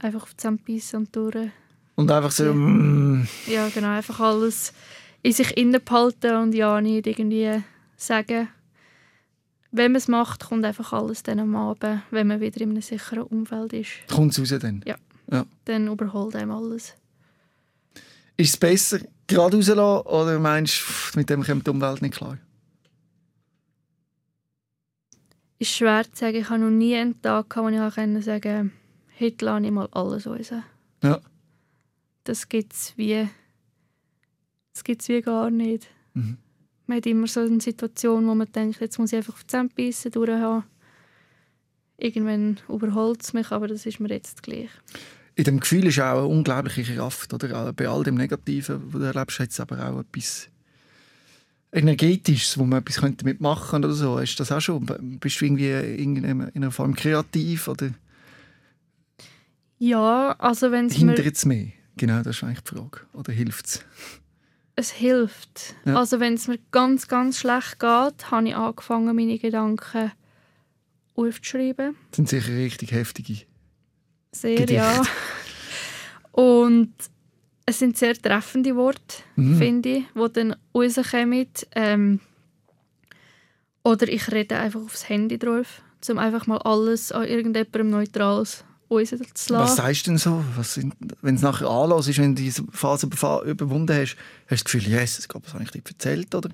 [0.00, 1.50] Einfach auf beißen und durch.
[1.98, 2.52] Und einfach so, Ja.
[2.54, 3.88] mm, Ja, genau.
[3.88, 4.72] Einfach alles
[5.22, 5.52] in sich
[5.84, 7.64] behalten und ja nicht irgendwie
[7.96, 8.48] sagen.
[9.72, 12.82] Wenn man es macht, kommt einfach alles dann am Abend, wenn man wieder in einem
[12.82, 13.90] sicheren Umfeld ist.
[14.08, 14.84] kommt es raus dann?
[15.64, 16.94] Dann überholt einem alles.
[18.36, 20.80] Ist es besser, gerade rauslassen oder meinst
[21.12, 22.38] du, mit dem kommt die Umwelt nicht klar?
[25.58, 26.36] Ist schwer zu sagen.
[26.36, 28.70] Ich habe noch nie einen Tag gehabt, wo ich sagen konnte,
[29.18, 30.52] heute lasse ich mal alles raus.
[31.02, 31.20] Ja.
[32.28, 33.26] Das gibt es wie,
[34.74, 35.86] das gibt's wie gar nicht.
[36.12, 36.36] Mhm.
[36.86, 39.46] Man hat immer so eine Situation, wo man denkt, jetzt muss ich einfach auf die
[39.46, 40.64] Zähne beißen, durchhaben.
[41.96, 44.68] Irgendwann überholt es mich, aber das ist mir jetzt gleich.
[45.36, 47.32] In dem Gefühl ist auch eine unglaubliche Kraft.
[47.32, 47.72] Oder?
[47.72, 50.50] Bei all dem Negativen, was du erlebst, hat es aber auch etwas
[51.72, 54.18] Energetisches, wo man etwas könnte damit machen oder so.
[54.18, 54.84] Ist das auch schon?
[55.18, 57.90] Bist du irgendwie in einer, in einer Form kreativ oder
[59.78, 61.14] Ja, also wenn es mir...
[61.14, 61.68] hindert es mehr?
[61.98, 63.00] Genau, das ist eigentlich die Frage.
[63.12, 63.84] Oder hilft es?
[64.76, 65.74] Es hilft.
[65.84, 65.96] Ja.
[65.96, 70.12] Also wenn es mir ganz, ganz schlecht geht, habe ich angefangen, meine Gedanken
[71.16, 71.96] aufzuschreiben.
[72.10, 73.42] Das sind sicher richtig heftige.
[74.32, 74.74] Sehr, Gedichte.
[74.74, 75.02] ja.
[76.32, 76.94] Und
[77.66, 79.58] es sind sehr treffende Worte, Mhm.
[79.58, 81.48] finde ich, die dann rauskommen.
[81.74, 82.20] Ähm,
[83.82, 89.56] oder ich rede einfach aufs Handy drauf, um einfach mal alles an irgendjemandem Neutrales rauszulassen.
[89.56, 90.44] Was sagst du denn so?
[90.62, 94.64] Sind, wenn es nachher Anlass ist, wenn du diese Phase überwunden hast, hast du das
[94.64, 96.50] Gefühl, yes, ich glaube, das habe ich dir erzählt, oder?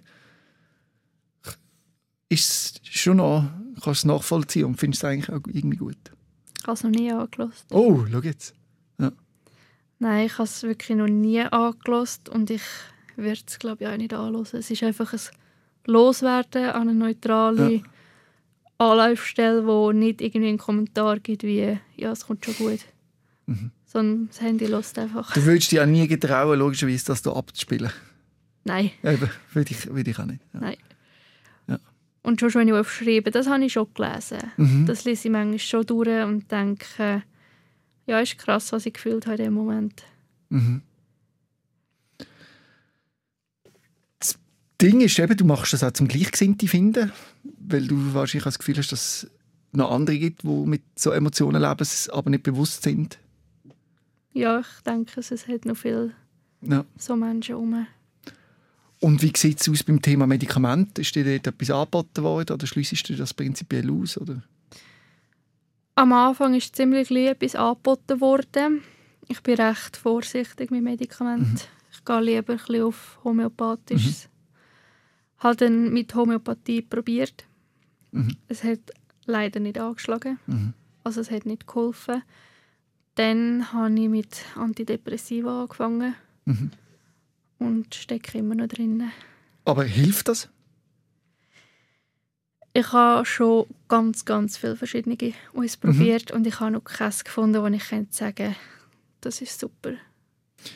[2.28, 3.44] Ist es schon noch,
[3.74, 5.96] kannst du es nachvollziehen und findest es eigentlich auch irgendwie gut?
[6.58, 7.66] Ich habe es noch nie angelassen.
[7.70, 8.54] Oh, schau jetzt.
[10.00, 12.62] Nein, ich habe es wirklich noch nie angelassen und ich
[13.16, 14.46] werde es, glaube ich, auch nicht anhören.
[14.52, 15.20] Es ist einfach ein
[15.86, 17.80] Loswerden an eine neutrale Ja.
[18.78, 22.80] Anlaufstelle, wo nicht irgendwie einen Kommentar gibt wie «Ja, es kommt schon gut».
[23.46, 23.70] Mhm.
[23.86, 25.32] Sondern das Handy lässt einfach.
[25.32, 27.90] Du würdest dich auch nie getrauen, logischerweise, das hier abzuspielen.
[28.64, 30.40] Nein, Ja, Eben, würde ich, würde ich auch nicht.
[30.52, 30.60] Ja.
[30.60, 30.76] nein.
[31.68, 31.78] Ja.
[32.22, 34.38] Und schon, wenn ich aufschreibe, das habe ich schon gelesen.
[34.56, 34.86] Mhm.
[34.86, 37.22] Das lese ich manchmal schon durch und denke,
[38.06, 40.02] ja, ist krass, was ich gefühlt habe in dem Moment.
[40.48, 40.82] Mhm.
[44.18, 44.38] Das
[44.80, 47.12] Ding ist eben, du machst das auch zum Gleichgesinnten finden,
[47.68, 49.30] weil du wahrscheinlich das Gefühl hast, dass es
[49.72, 53.18] noch andere gibt, die mit so Emotionen leben, aber nicht bewusst sind.
[54.32, 56.12] Ja, ich denke, es hat noch viele
[56.60, 56.84] Ja.
[56.98, 57.86] so Menschen herum.
[59.00, 60.98] Und wie sieht es aus beim Thema Medikament?
[60.98, 64.16] Ist dir dort etwas angeboten worden oder schließt du das prinzipiell aus?
[64.18, 64.42] Oder?
[65.96, 68.82] Am Anfang ist ziemlich etwas angeboten worden.
[69.28, 71.60] Ich bin recht vorsichtig mit Medikamenten.
[71.92, 74.28] Ich gehe lieber ein bisschen auf homöopathisches.
[75.38, 77.44] Habe dann mit Homöopathie probiert.
[78.14, 78.36] Mhm.
[78.48, 78.80] Es hat
[79.26, 80.38] leider nicht angeschlagen.
[80.46, 80.72] Mhm.
[81.02, 82.22] Also es hat nicht geholfen.
[83.16, 86.14] Dann habe ich mit Antidepressiva angefangen
[86.46, 86.70] Mhm.
[87.58, 89.10] und stecke immer noch drin.
[89.64, 90.48] Aber hilft das?
[92.72, 95.16] Ich habe schon ganz, ganz viele verschiedene
[95.54, 98.56] ausprobiert und ich habe noch keins gefunden, wo ich könnte sagen
[99.20, 99.92] das ist super.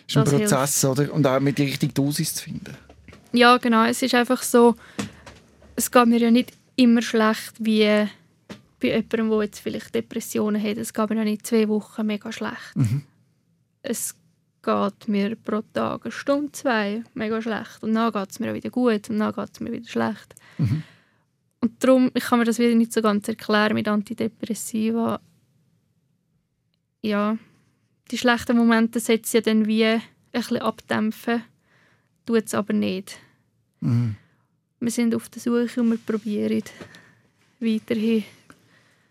[0.07, 1.13] ist ein Das Prozess, oder?
[1.13, 2.75] Und auch mit die richtige Dosis zu finden.
[3.33, 3.85] Ja, genau.
[3.85, 4.75] Es ist einfach so,
[5.77, 8.09] es geht mir ja nicht immer schlecht wie
[8.81, 10.79] bei jemandem, der jetzt vielleicht Depressionen hat.
[10.79, 12.77] Es geht mir nicht zwei Wochen mega schlecht.
[12.77, 13.03] Mhm.
[13.83, 14.15] Es
[14.63, 17.83] geht mir pro Tag eine Stunde, zwei mega schlecht.
[17.83, 20.35] Und dann geht es mir wieder gut und dann geht es mir wieder schlecht.
[20.59, 20.85] Mhm.
[21.61, 25.21] Und darum, ich kann mir das wieder nicht so ganz erklären mit Antidepressiva.
[27.03, 27.37] Ja,
[28.13, 31.43] die schlechten Momente setzen ja dann wie ein bisschen abdämpfen,
[32.27, 33.19] tut es aber nicht.
[33.81, 34.15] Mhm.
[34.81, 36.63] Wir sind auf der Suche und wir probieren
[37.61, 38.25] weiterhin.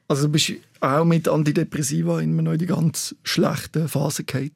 [0.07, 4.51] Also du bist auch mit Antidepressiva in einer die ganz schlechten Phase gefallen.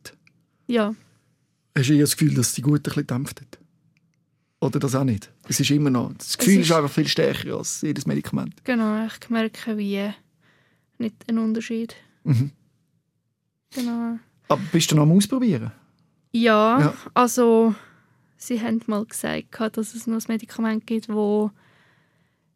[0.67, 0.95] Ja,
[1.77, 3.57] Hast du eher das Gefühl, dass die gut ein bisschen dämpft hat?
[4.59, 5.29] Oder das auch nicht?
[5.47, 6.13] Es ist immer noch...
[6.17, 8.63] Das Gefühl ist, ist- einfach viel stärker als jedes Medikament.
[8.63, 9.05] genau.
[9.07, 10.09] Ich merke wie
[10.97, 11.95] nicht einen Unterschied.
[12.23, 12.51] Mhm.
[13.73, 14.19] Genau.
[14.49, 15.71] Aber bist du noch am Ausprobieren?
[16.33, 16.93] Ja, Ja.
[17.13, 17.73] also
[18.43, 21.51] sie haben mal gesagt, dass es noch ein Medikament gibt, wo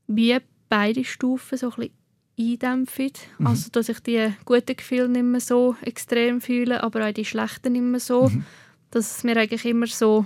[0.08, 0.38] wie
[0.69, 1.93] beide Stufen so ein bisschen
[2.38, 3.12] eindämpfen.
[3.38, 3.48] Mhm.
[3.48, 7.74] Also dass ich die guten Gefühle nicht mehr so extrem fühle, aber auch die schlechten
[7.74, 8.30] nicht mehr so.
[8.30, 8.45] Mhm.
[8.91, 10.26] Dass es mir eigentlich immer so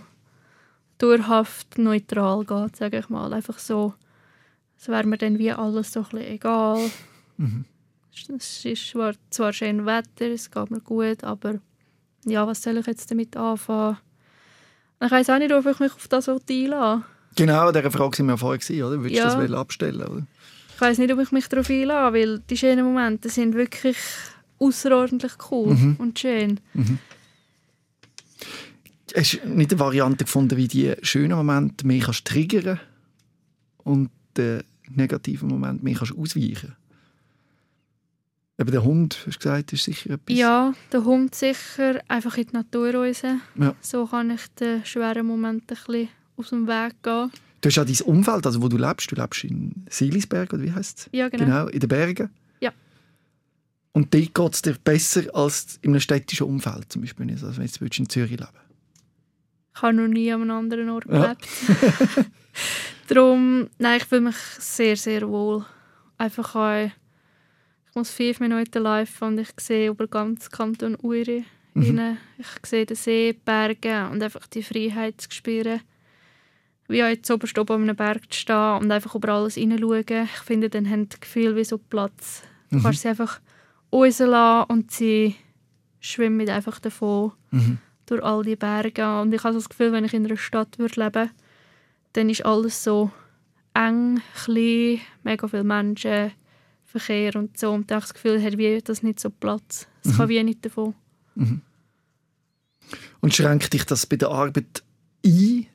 [0.98, 3.34] dauerhaft neutral geht, sage ich mal.
[3.34, 3.93] Einfach so,
[4.78, 6.91] es wäre mir dann wie alles so ein bisschen egal.
[7.38, 7.65] Mhm.
[8.12, 11.60] Es ist zwar, zwar schön Wetter, es geht mir gut, aber
[12.26, 13.98] ja, was soll ich jetzt damit anfangen?
[15.03, 17.03] Ich weiß auch nicht, ob ich mich auf das einlassen
[17.35, 19.01] Genau, dieser Frage sind wir vorher gewesen, oder?
[19.01, 19.35] Würdest Ja.
[19.35, 20.27] du das abstellen, oder?
[20.75, 23.97] Ich weiß nicht, ob ich mich darauf einlasse, weil die schönen Momente sind wirklich
[24.59, 25.95] außerordentlich cool Mhm.
[25.99, 26.59] und schön.
[29.15, 32.79] Hast du nicht eine Variante gefunden, wie die schönen Momente mehr kannst triggern
[33.83, 36.75] und den negativen Moment mehr kannst ausweichen?
[38.60, 40.38] Eben der Hund, hast du gesagt, ist sicher etwas.
[40.38, 43.22] Ja, der Hund sicher einfach in die Natur raus.
[43.22, 43.74] Ja.
[43.80, 47.32] So kann ich den schweren Moment ein bisschen aus dem Weg gehen.
[47.62, 49.12] Du hast ja dein Umfeld, also wo du lebst.
[49.12, 51.10] Du lebst in Silisberg, oder wie heißt es?
[51.12, 51.45] Ja, genau.
[51.45, 52.30] Genau, in den Bergen.
[52.60, 52.72] Ja.
[53.93, 57.30] Und dort geht es dir besser als in einem städtischen Umfeld, zum Beispiel.
[57.32, 58.48] Also wenn du jetzt in Zürich leben
[59.76, 61.34] Ich habe noch nie an einem anderen Ort Ja.
[61.34, 61.48] gelebt.
[63.08, 65.65] Darum, nein, ich fühle mich sehr, sehr wohl.
[66.17, 66.91] Einfach auch,
[67.89, 72.17] ich muss fünf Minuten live und ich sehe über ganz Kanton Uri mhm.
[72.38, 75.82] Ich sehe den See, die Berge und einfach die Freiheit zu spüren.
[76.88, 80.23] Wie auch jetzt oberst oben an einem Berg zu stehen und einfach über alles hineinschauen.
[80.25, 82.41] Ich finde, dann haben die Gefühle wie so Platz.
[82.71, 82.84] Du Mhm.
[82.84, 83.39] kannst sie einfach
[83.91, 85.36] rauslassen und sie
[85.99, 87.78] schwimmen einfach davon Mhm.
[88.08, 89.21] durch all die Berge.
[89.21, 91.30] Und ich habe so das Gefühl, wenn ich in einer Stadt würde leben
[92.13, 93.12] dann ist alles so
[93.75, 96.32] eng, klein, mega viele Menschen,
[96.91, 97.71] Verkehr und so.
[97.71, 99.88] Und habe das Gefühl, hat wie das nicht so Platz.
[100.04, 100.95] Es kann wie nicht davon.
[103.21, 104.84] Und schränkt dich das bei der Arbeit
[105.25, 105.67] ein,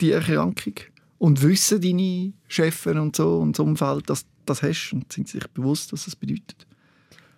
[0.00, 0.74] die Erkrankung?
[1.18, 4.92] Und wissen deine Chefs und so und das Umfeld, dass du das hast?
[4.92, 6.66] Und sind sie sich bewusst, was das bedeutet?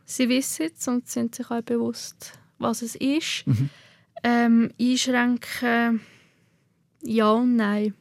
[0.05, 3.47] Sie wissen es und sind sich auch bewusst, was es ist.
[3.47, 3.71] Mhm.
[4.25, 6.01] Ähm, einschränken,
[7.03, 7.95] ja und nein.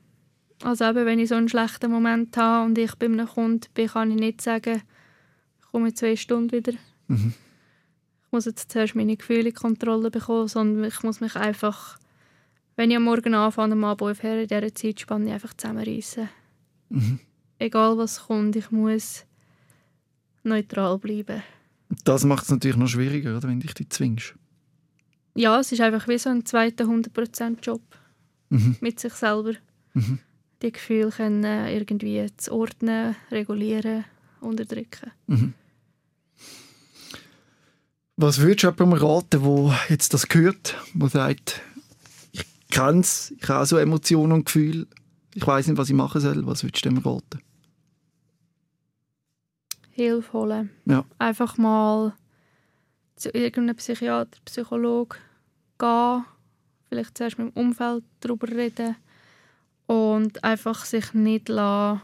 [0.63, 3.87] Also eben, wenn ich so einen schlechten Moment habe und ich bei einem Kunden bin,
[3.87, 4.81] kann ich nicht sagen,
[5.75, 6.71] komme in zwei Stunden wieder.
[7.09, 7.33] Mhm.
[8.25, 11.99] Ich muss jetzt zuerst meine Gefühle in Kontrolle bekommen, sondern ich muss mich einfach,
[12.77, 16.29] wenn ich am Morgen anfange, am Abend aufhören, in dieser Zeitspanne einfach zusammenreißen.
[16.89, 17.19] Mhm.
[17.59, 19.25] Egal was kommt, ich muss
[20.43, 21.43] neutral bleiben.
[22.05, 24.33] Das macht es natürlich noch schwieriger, oder, wenn dich die zwingst.
[25.35, 27.81] Ja, es ist einfach wie so ein zweiter 100%-Job
[28.49, 28.77] Mhm.
[28.79, 29.53] mit sich selber.
[29.93, 30.19] Mhm.
[30.61, 34.05] Die Gefühle können äh, irgendwie zu ordnen, regulieren,
[34.39, 35.11] unterdrücken.
[35.27, 35.53] Mhm.
[38.17, 41.61] Was würdest du jemandem raten, der jetzt das hört, der sagt,
[42.31, 44.87] ich kenne es, ich habe auch so Emotionen und Gefühle,
[45.33, 46.45] ich weiß nicht, was ich machen soll.
[46.47, 47.41] Was würdest du dem raten?
[49.91, 50.69] Hilfe holen.
[50.85, 51.05] Ja.
[51.19, 52.13] Einfach mal
[53.17, 55.17] zu irgendeinem Psychiater, Psychologe
[55.77, 56.25] gehen.
[56.87, 58.95] Vielleicht zuerst mit dem Umfeld darüber reden.
[59.87, 62.01] Und einfach sich nicht lassen,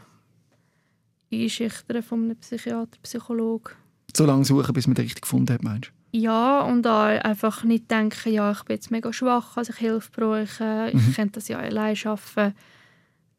[1.32, 3.72] einschüchtern von einem Psychiater, Psychologe.
[4.14, 6.01] So lange suchen, bis man den richtig gefunden hat, meinst du?
[6.14, 10.10] Ja, und auch einfach nicht denken, ja, ich bin jetzt mega schwach, also ich Hilfe
[10.12, 11.14] brauche, ich Mhm.
[11.14, 12.54] könnte das ja allein schaffen.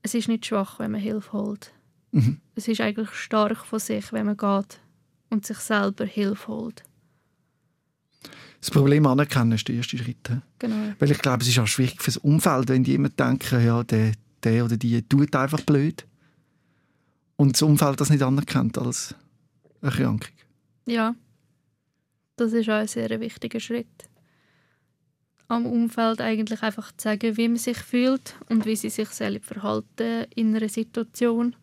[0.01, 1.71] Es ist nicht schwach, wenn man Hilfe holt.
[2.11, 2.39] Mhm.
[2.55, 4.79] Es ist eigentlich stark von sich, wenn man geht
[5.29, 6.83] und sich selber Hilfe holt.
[8.59, 10.29] Das Problem anerkennen ist der erste Schritt.
[10.59, 10.93] Genau.
[10.97, 14.13] Weil ich glaube, es ist auch schwierig fürs Umfeld, wenn die immer denken, ja, der,
[14.43, 16.05] der oder die tut einfach blöd.
[17.35, 19.15] Und das Umfeld das nicht anerkennt als
[19.81, 20.29] Erkrankung.
[20.85, 21.13] Ja,
[22.35, 23.87] das ist auch ein sehr wichtiger Schritt.
[25.47, 29.45] Am Umfeld eigentlich einfach zu sagen, wie man sich fühlt und wie sie sich selbst
[29.47, 31.55] verhalten in einer Situation.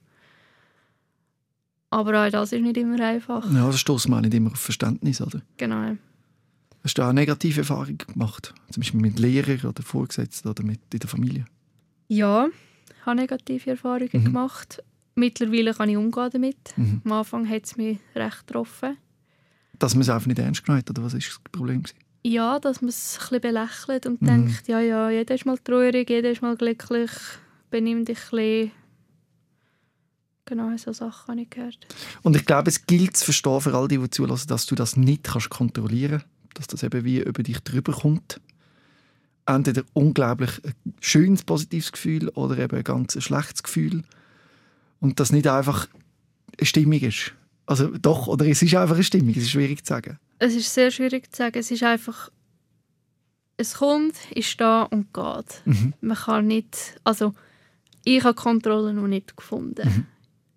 [1.90, 3.50] Aber auch das ist nicht immer einfach.
[3.52, 5.42] Ja, das stößt man auch nicht immer auf Verständnis, oder?
[5.56, 5.96] Genau.
[6.84, 8.54] Hast du auch negative Erfahrungen gemacht?
[8.70, 11.44] Zum Beispiel mit Lehrern oder Vorgesetzten oder mit in der Familie?
[12.08, 12.46] Ja,
[12.88, 14.24] ich habe negative Erfahrungen Mhm.
[14.24, 14.82] gemacht.
[15.16, 16.74] Mittlerweile kann ich umgehen damit.
[16.76, 17.02] Mhm.
[17.04, 18.96] Am Anfang hat es mich recht getroffen.
[19.80, 21.82] Dass man es einfach nicht ernst genommen hat, oder was ist das Problem?
[21.82, 21.98] gewesen?
[22.22, 24.26] Ja, dass man es ein bisschen belächelt und Mhm.
[24.26, 27.10] denkt, ja, ja, jeder ist mal traurig, jeder ist mal glücklich,
[27.70, 28.70] benimm dich ein bisschen.
[30.44, 31.78] Genau, so Sachen habe ich gehört.
[32.22, 34.96] Und ich glaube, es gilt zu verstehen für all die, die zulassen, dass du das
[34.96, 36.26] nicht kannst kontrollieren kannst.
[36.54, 38.40] Dass das eben wie über dich drüber kommt.
[39.46, 40.50] Entweder unglaublich
[41.00, 44.02] schönes, positives Gefühl oder eben ein ganz schlechtes Gefühl.
[44.98, 45.86] Und das nicht einfach
[46.58, 47.32] eine Stimmung ist.
[47.70, 50.18] Also doch, oder es ist einfach eine Stimmung, es ist schwierig zu sagen.
[50.40, 51.56] Es ist sehr schwierig zu sagen.
[51.56, 52.28] Es ist einfach,
[53.58, 55.62] es kommt, ist da und geht.
[55.66, 55.94] Mhm.
[56.00, 57.32] Man kann nicht, also
[58.02, 59.88] ich habe die Kontrolle noch nicht gefunden.
[59.88, 60.06] Mhm.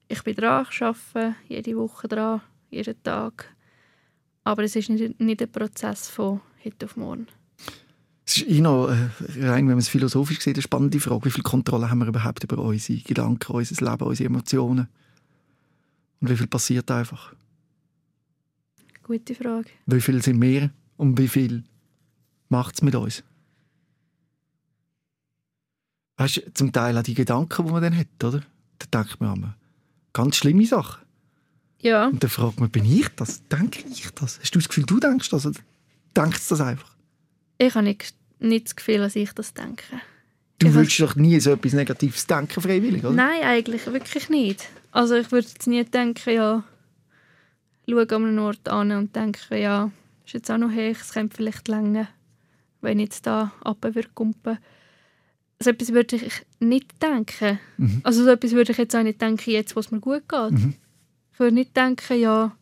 [0.07, 2.41] Ich bin dran, ich arbeite jede Woche dran,
[2.71, 3.53] jeden Tag.
[4.43, 7.27] Aber es ist nicht, nicht ein Prozess von heute auf morgen.
[8.25, 8.95] Es ist eh noch, äh,
[9.39, 11.25] rein, wenn man es philosophisch sieht, eine spannende Frage.
[11.25, 14.87] Wie viel Kontrolle haben wir überhaupt über unsere Gedanken, unser Leben, unsere Emotionen?
[16.23, 17.33] Und wie viel passiert einfach?
[19.03, 19.69] Gute Frage.
[19.87, 21.65] Wie viel sind wir und wie viel
[22.47, 23.23] macht es mit uns?
[26.15, 28.41] Weißt du, zum Teil auch die Gedanken, die man dann hat, oder?
[28.79, 29.55] Da denkt man an
[30.13, 31.03] ganz schlimme Sachen.
[31.81, 33.45] Ja, Und dann fragt man, bin ich das?
[33.49, 34.39] Denke ich das?
[34.39, 35.45] Hast du das Gefühl, du denkst das?
[35.45, 35.59] Oder
[36.15, 36.95] denkst du das einfach?
[37.57, 39.83] ich habe nicht, nicht das Gefühl, dass ich das denke.
[40.59, 43.11] Du Ich würdest doch nie so etwas Negatives denken, freiwillig, oder?
[43.13, 44.69] Nein, eigentlich wirklich nicht.
[44.93, 46.63] Also ich würde jetzt nie denken, ja,
[47.89, 49.91] schaue an einen Ort an und denke, ja,
[50.23, 52.07] ist jetzt auch noch hoch, es könnte vielleicht länger,
[52.79, 54.59] wenn ich jetzt da runter würde kumpen.
[55.59, 57.59] So etwas würde ich nicht denken.
[57.77, 58.01] Mhm.
[58.03, 60.51] Also so etwas würde ich jetzt auch nicht denken, jetzt, wo es mir gut geht.
[60.51, 60.75] Mhm.
[61.33, 62.55] Ich würde nicht denken, ja,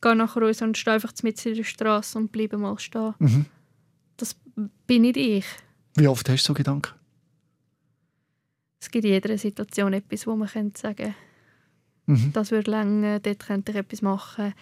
[0.00, 3.14] gehe nachher raus und stehe einfach mitten in der Straße und bleibe mal stehen.
[3.18, 3.46] Mhm.
[4.18, 4.36] Das
[4.86, 5.46] bin nicht ich.
[5.96, 6.92] Wie oft hast du so Gedanken?
[8.78, 11.16] Es gibt in jeder Situation etwas, wo man könnte sagen
[12.06, 12.32] Mhm.
[12.32, 14.54] das würde länger, dort könnte ich etwas machen.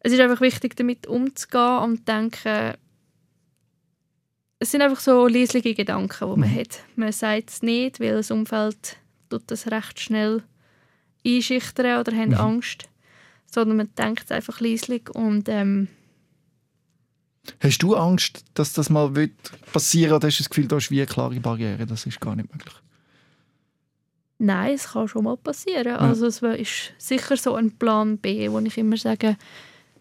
[0.00, 2.74] Es ist einfach wichtig, damit umzugehen und zu denken,
[4.58, 6.58] es sind einfach so leisliche Gedanken, die man Mhm.
[6.58, 6.80] hat.
[6.96, 8.96] Man sagt es nicht, weil das Umfeld
[9.28, 10.42] tut das recht schnell
[11.26, 12.34] einschüchtern oder haben Mhm.
[12.36, 12.88] Angst.
[13.50, 15.88] Sondern man denkt es einfach leislich und ähm,
[17.60, 19.32] Hast du Angst, dass das mal wird
[19.72, 21.86] passieren oder hast du das Gefühl, da ist wie eine klare Barriere?
[21.86, 22.74] Das ist gar nicht möglich.
[24.38, 25.96] Nein, es kann schon mal passieren.
[25.96, 29.36] Also es ist sicher so ein Plan B, wo ich immer sage,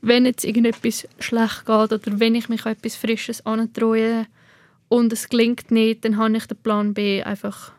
[0.02, 4.28] wenn jetzt irgendetwas schlecht geht oder wenn ich mich an etwas Frisches antreue
[4.90, 7.72] und es gelingt nicht, dann habe ich den Plan B einfach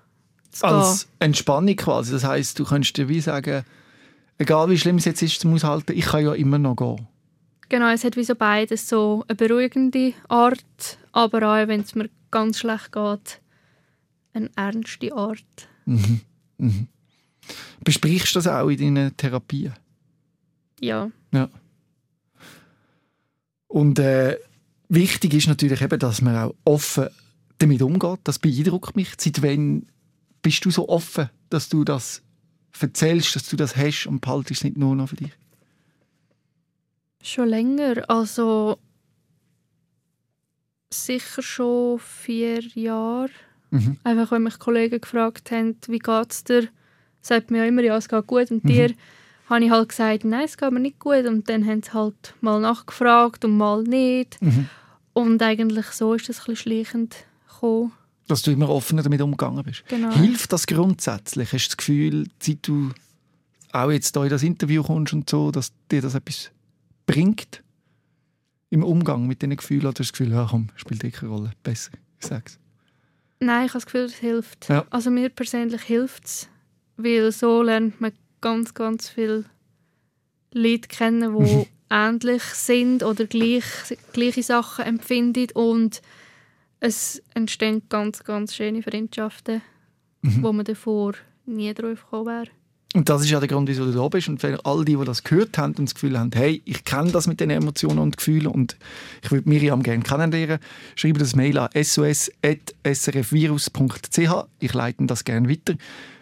[0.50, 2.12] zu Als Entspannung quasi.
[2.12, 3.64] Das heißt, du könntest dir wie sagen,
[4.38, 6.96] egal wie schlimm es jetzt ist zum Aushalten, ich kann ja immer noch gehen.
[6.96, 7.08] gehen.
[7.68, 12.08] Genau, es hat wie so beides so eine beruhigende Art, aber auch, wenn es mir
[12.30, 13.40] ganz schlecht geht,
[14.32, 15.68] eine ernste Art.
[15.84, 16.20] Mhm.
[16.58, 16.88] Mhm.
[17.84, 19.74] Besprichst du das auch in deinen Therapien?
[20.80, 21.48] Ja, Ja.
[23.68, 24.38] Und äh,
[24.88, 27.08] wichtig ist natürlich eben, dass man auch offen
[27.58, 28.20] damit umgeht.
[28.24, 29.12] Das beeindruckt mich.
[29.18, 29.86] Seit wann
[30.42, 32.22] bist du so offen, dass du das
[32.80, 35.32] erzählst, dass du das hast und behaltest es nicht nur noch für dich?
[37.22, 38.78] Schon länger, also
[40.92, 43.30] sicher schon vier Jahre.
[43.70, 43.96] Mhm.
[44.04, 46.68] Einfach, wenn mich Kollegen gefragt haben, wie geht es dir,
[47.20, 48.50] sagt mir ja immer, ja, es geht gut.
[48.50, 48.68] Und Mhm.
[48.68, 48.90] dir
[49.48, 51.24] habe ich halt gesagt, nein, es geht mir nicht gut.
[51.26, 54.40] Und dann haben sie halt mal nachgefragt und mal nicht.
[54.42, 54.68] Mhm.
[55.12, 57.16] Und eigentlich so ist das ein bisschen schleichend
[57.48, 57.92] gekommen.
[58.28, 59.84] Dass du immer offener damit umgegangen bist.
[59.88, 60.12] Genau.
[60.14, 61.52] Hilft das grundsätzlich?
[61.52, 62.90] Hast du das Gefühl, seit du
[63.72, 66.50] auch jetzt hier in das Interview kommst und so, dass dir das etwas
[67.06, 67.62] bringt?
[68.70, 69.82] Im Umgang mit diesen Gefühlen?
[69.82, 72.58] Oder hast du das Gefühl, ja komm, spielt keine Rolle, besser, ich sag's.
[73.40, 74.68] Nein, ich habe das Gefühl, es hilft.
[74.68, 74.86] Ja.
[74.90, 76.48] Also mir persönlich hilft es,
[76.96, 79.44] weil so lernt man ganz, ganz viele
[80.52, 83.64] Leute kennen, die ähnlich sind oder gleich,
[84.12, 86.00] gleiche Sachen empfinden und
[86.80, 89.62] es entstehen ganz, ganz schöne Freundschaften,
[90.22, 90.42] Mhm.
[90.42, 91.12] wo man davor
[91.44, 92.48] nie drauf gekommen wäre.
[92.96, 94.30] Und das ist ja der Grund, wieso du da bist.
[94.30, 97.12] Und für all die, die das gehört haben und das Gefühl haben, hey, ich kenne
[97.12, 98.78] das mit den Emotionen und Gefühlen und
[99.22, 100.60] ich würde Miriam gerne kennenlernen,
[100.94, 104.46] schreibe das Mail an sos.srfvirus.ch.
[104.60, 105.74] Ich leite das gerne weiter.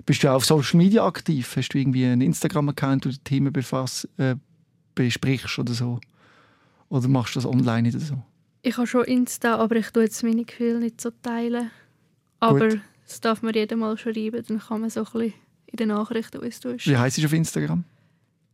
[0.04, 1.54] Bist du auch auf Social Media aktiv?
[1.56, 4.34] Hast du irgendwie einen Instagram-Account, wo du Themen befass, äh,
[4.96, 6.00] besprichst oder so?
[6.88, 8.20] Oder machst du das online oder so?
[8.62, 11.70] Ich habe schon Insta, aber ich tue jetzt meine Gefühle nicht so teilen.
[12.40, 12.80] Aber Gut.
[13.06, 15.34] das darf man jedem mal schreiben, dann kann man so ein bisschen
[15.74, 16.86] in den Nachrichten, du ist.
[16.86, 17.82] Wie heisst du auf Instagram?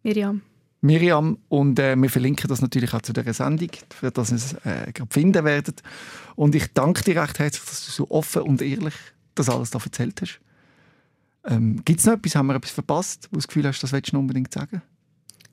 [0.03, 0.41] Miriam.
[0.81, 1.37] Miriam.
[1.51, 4.91] Und äh, wir verlinken das natürlich auch zu dieser Sendung, für dass ihr es äh,
[4.93, 5.83] gerade finden werdet.
[6.35, 8.95] Und ich danke dir recht herzlich, dass du so offen und ehrlich
[9.35, 10.41] das alles da erzählt hast.
[11.45, 13.93] Ähm, Gibt es noch etwas, haben wir etwas verpasst, wo du das Gefühl hast, das
[13.93, 14.81] willst du unbedingt sagen?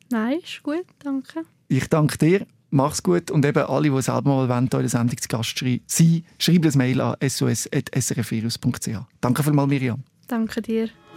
[0.10, 1.44] Nein, ist gut, danke.
[1.68, 5.18] Ich danke dir, mach's gut und eben alle, die selber mal wollen, in der Sendung
[5.18, 5.58] zu Gast
[5.88, 8.90] sein, schreiben das Mail an sos.srfvirus.ch.
[9.20, 10.04] Danke vielmals, Miriam.
[10.28, 10.90] Danke dir.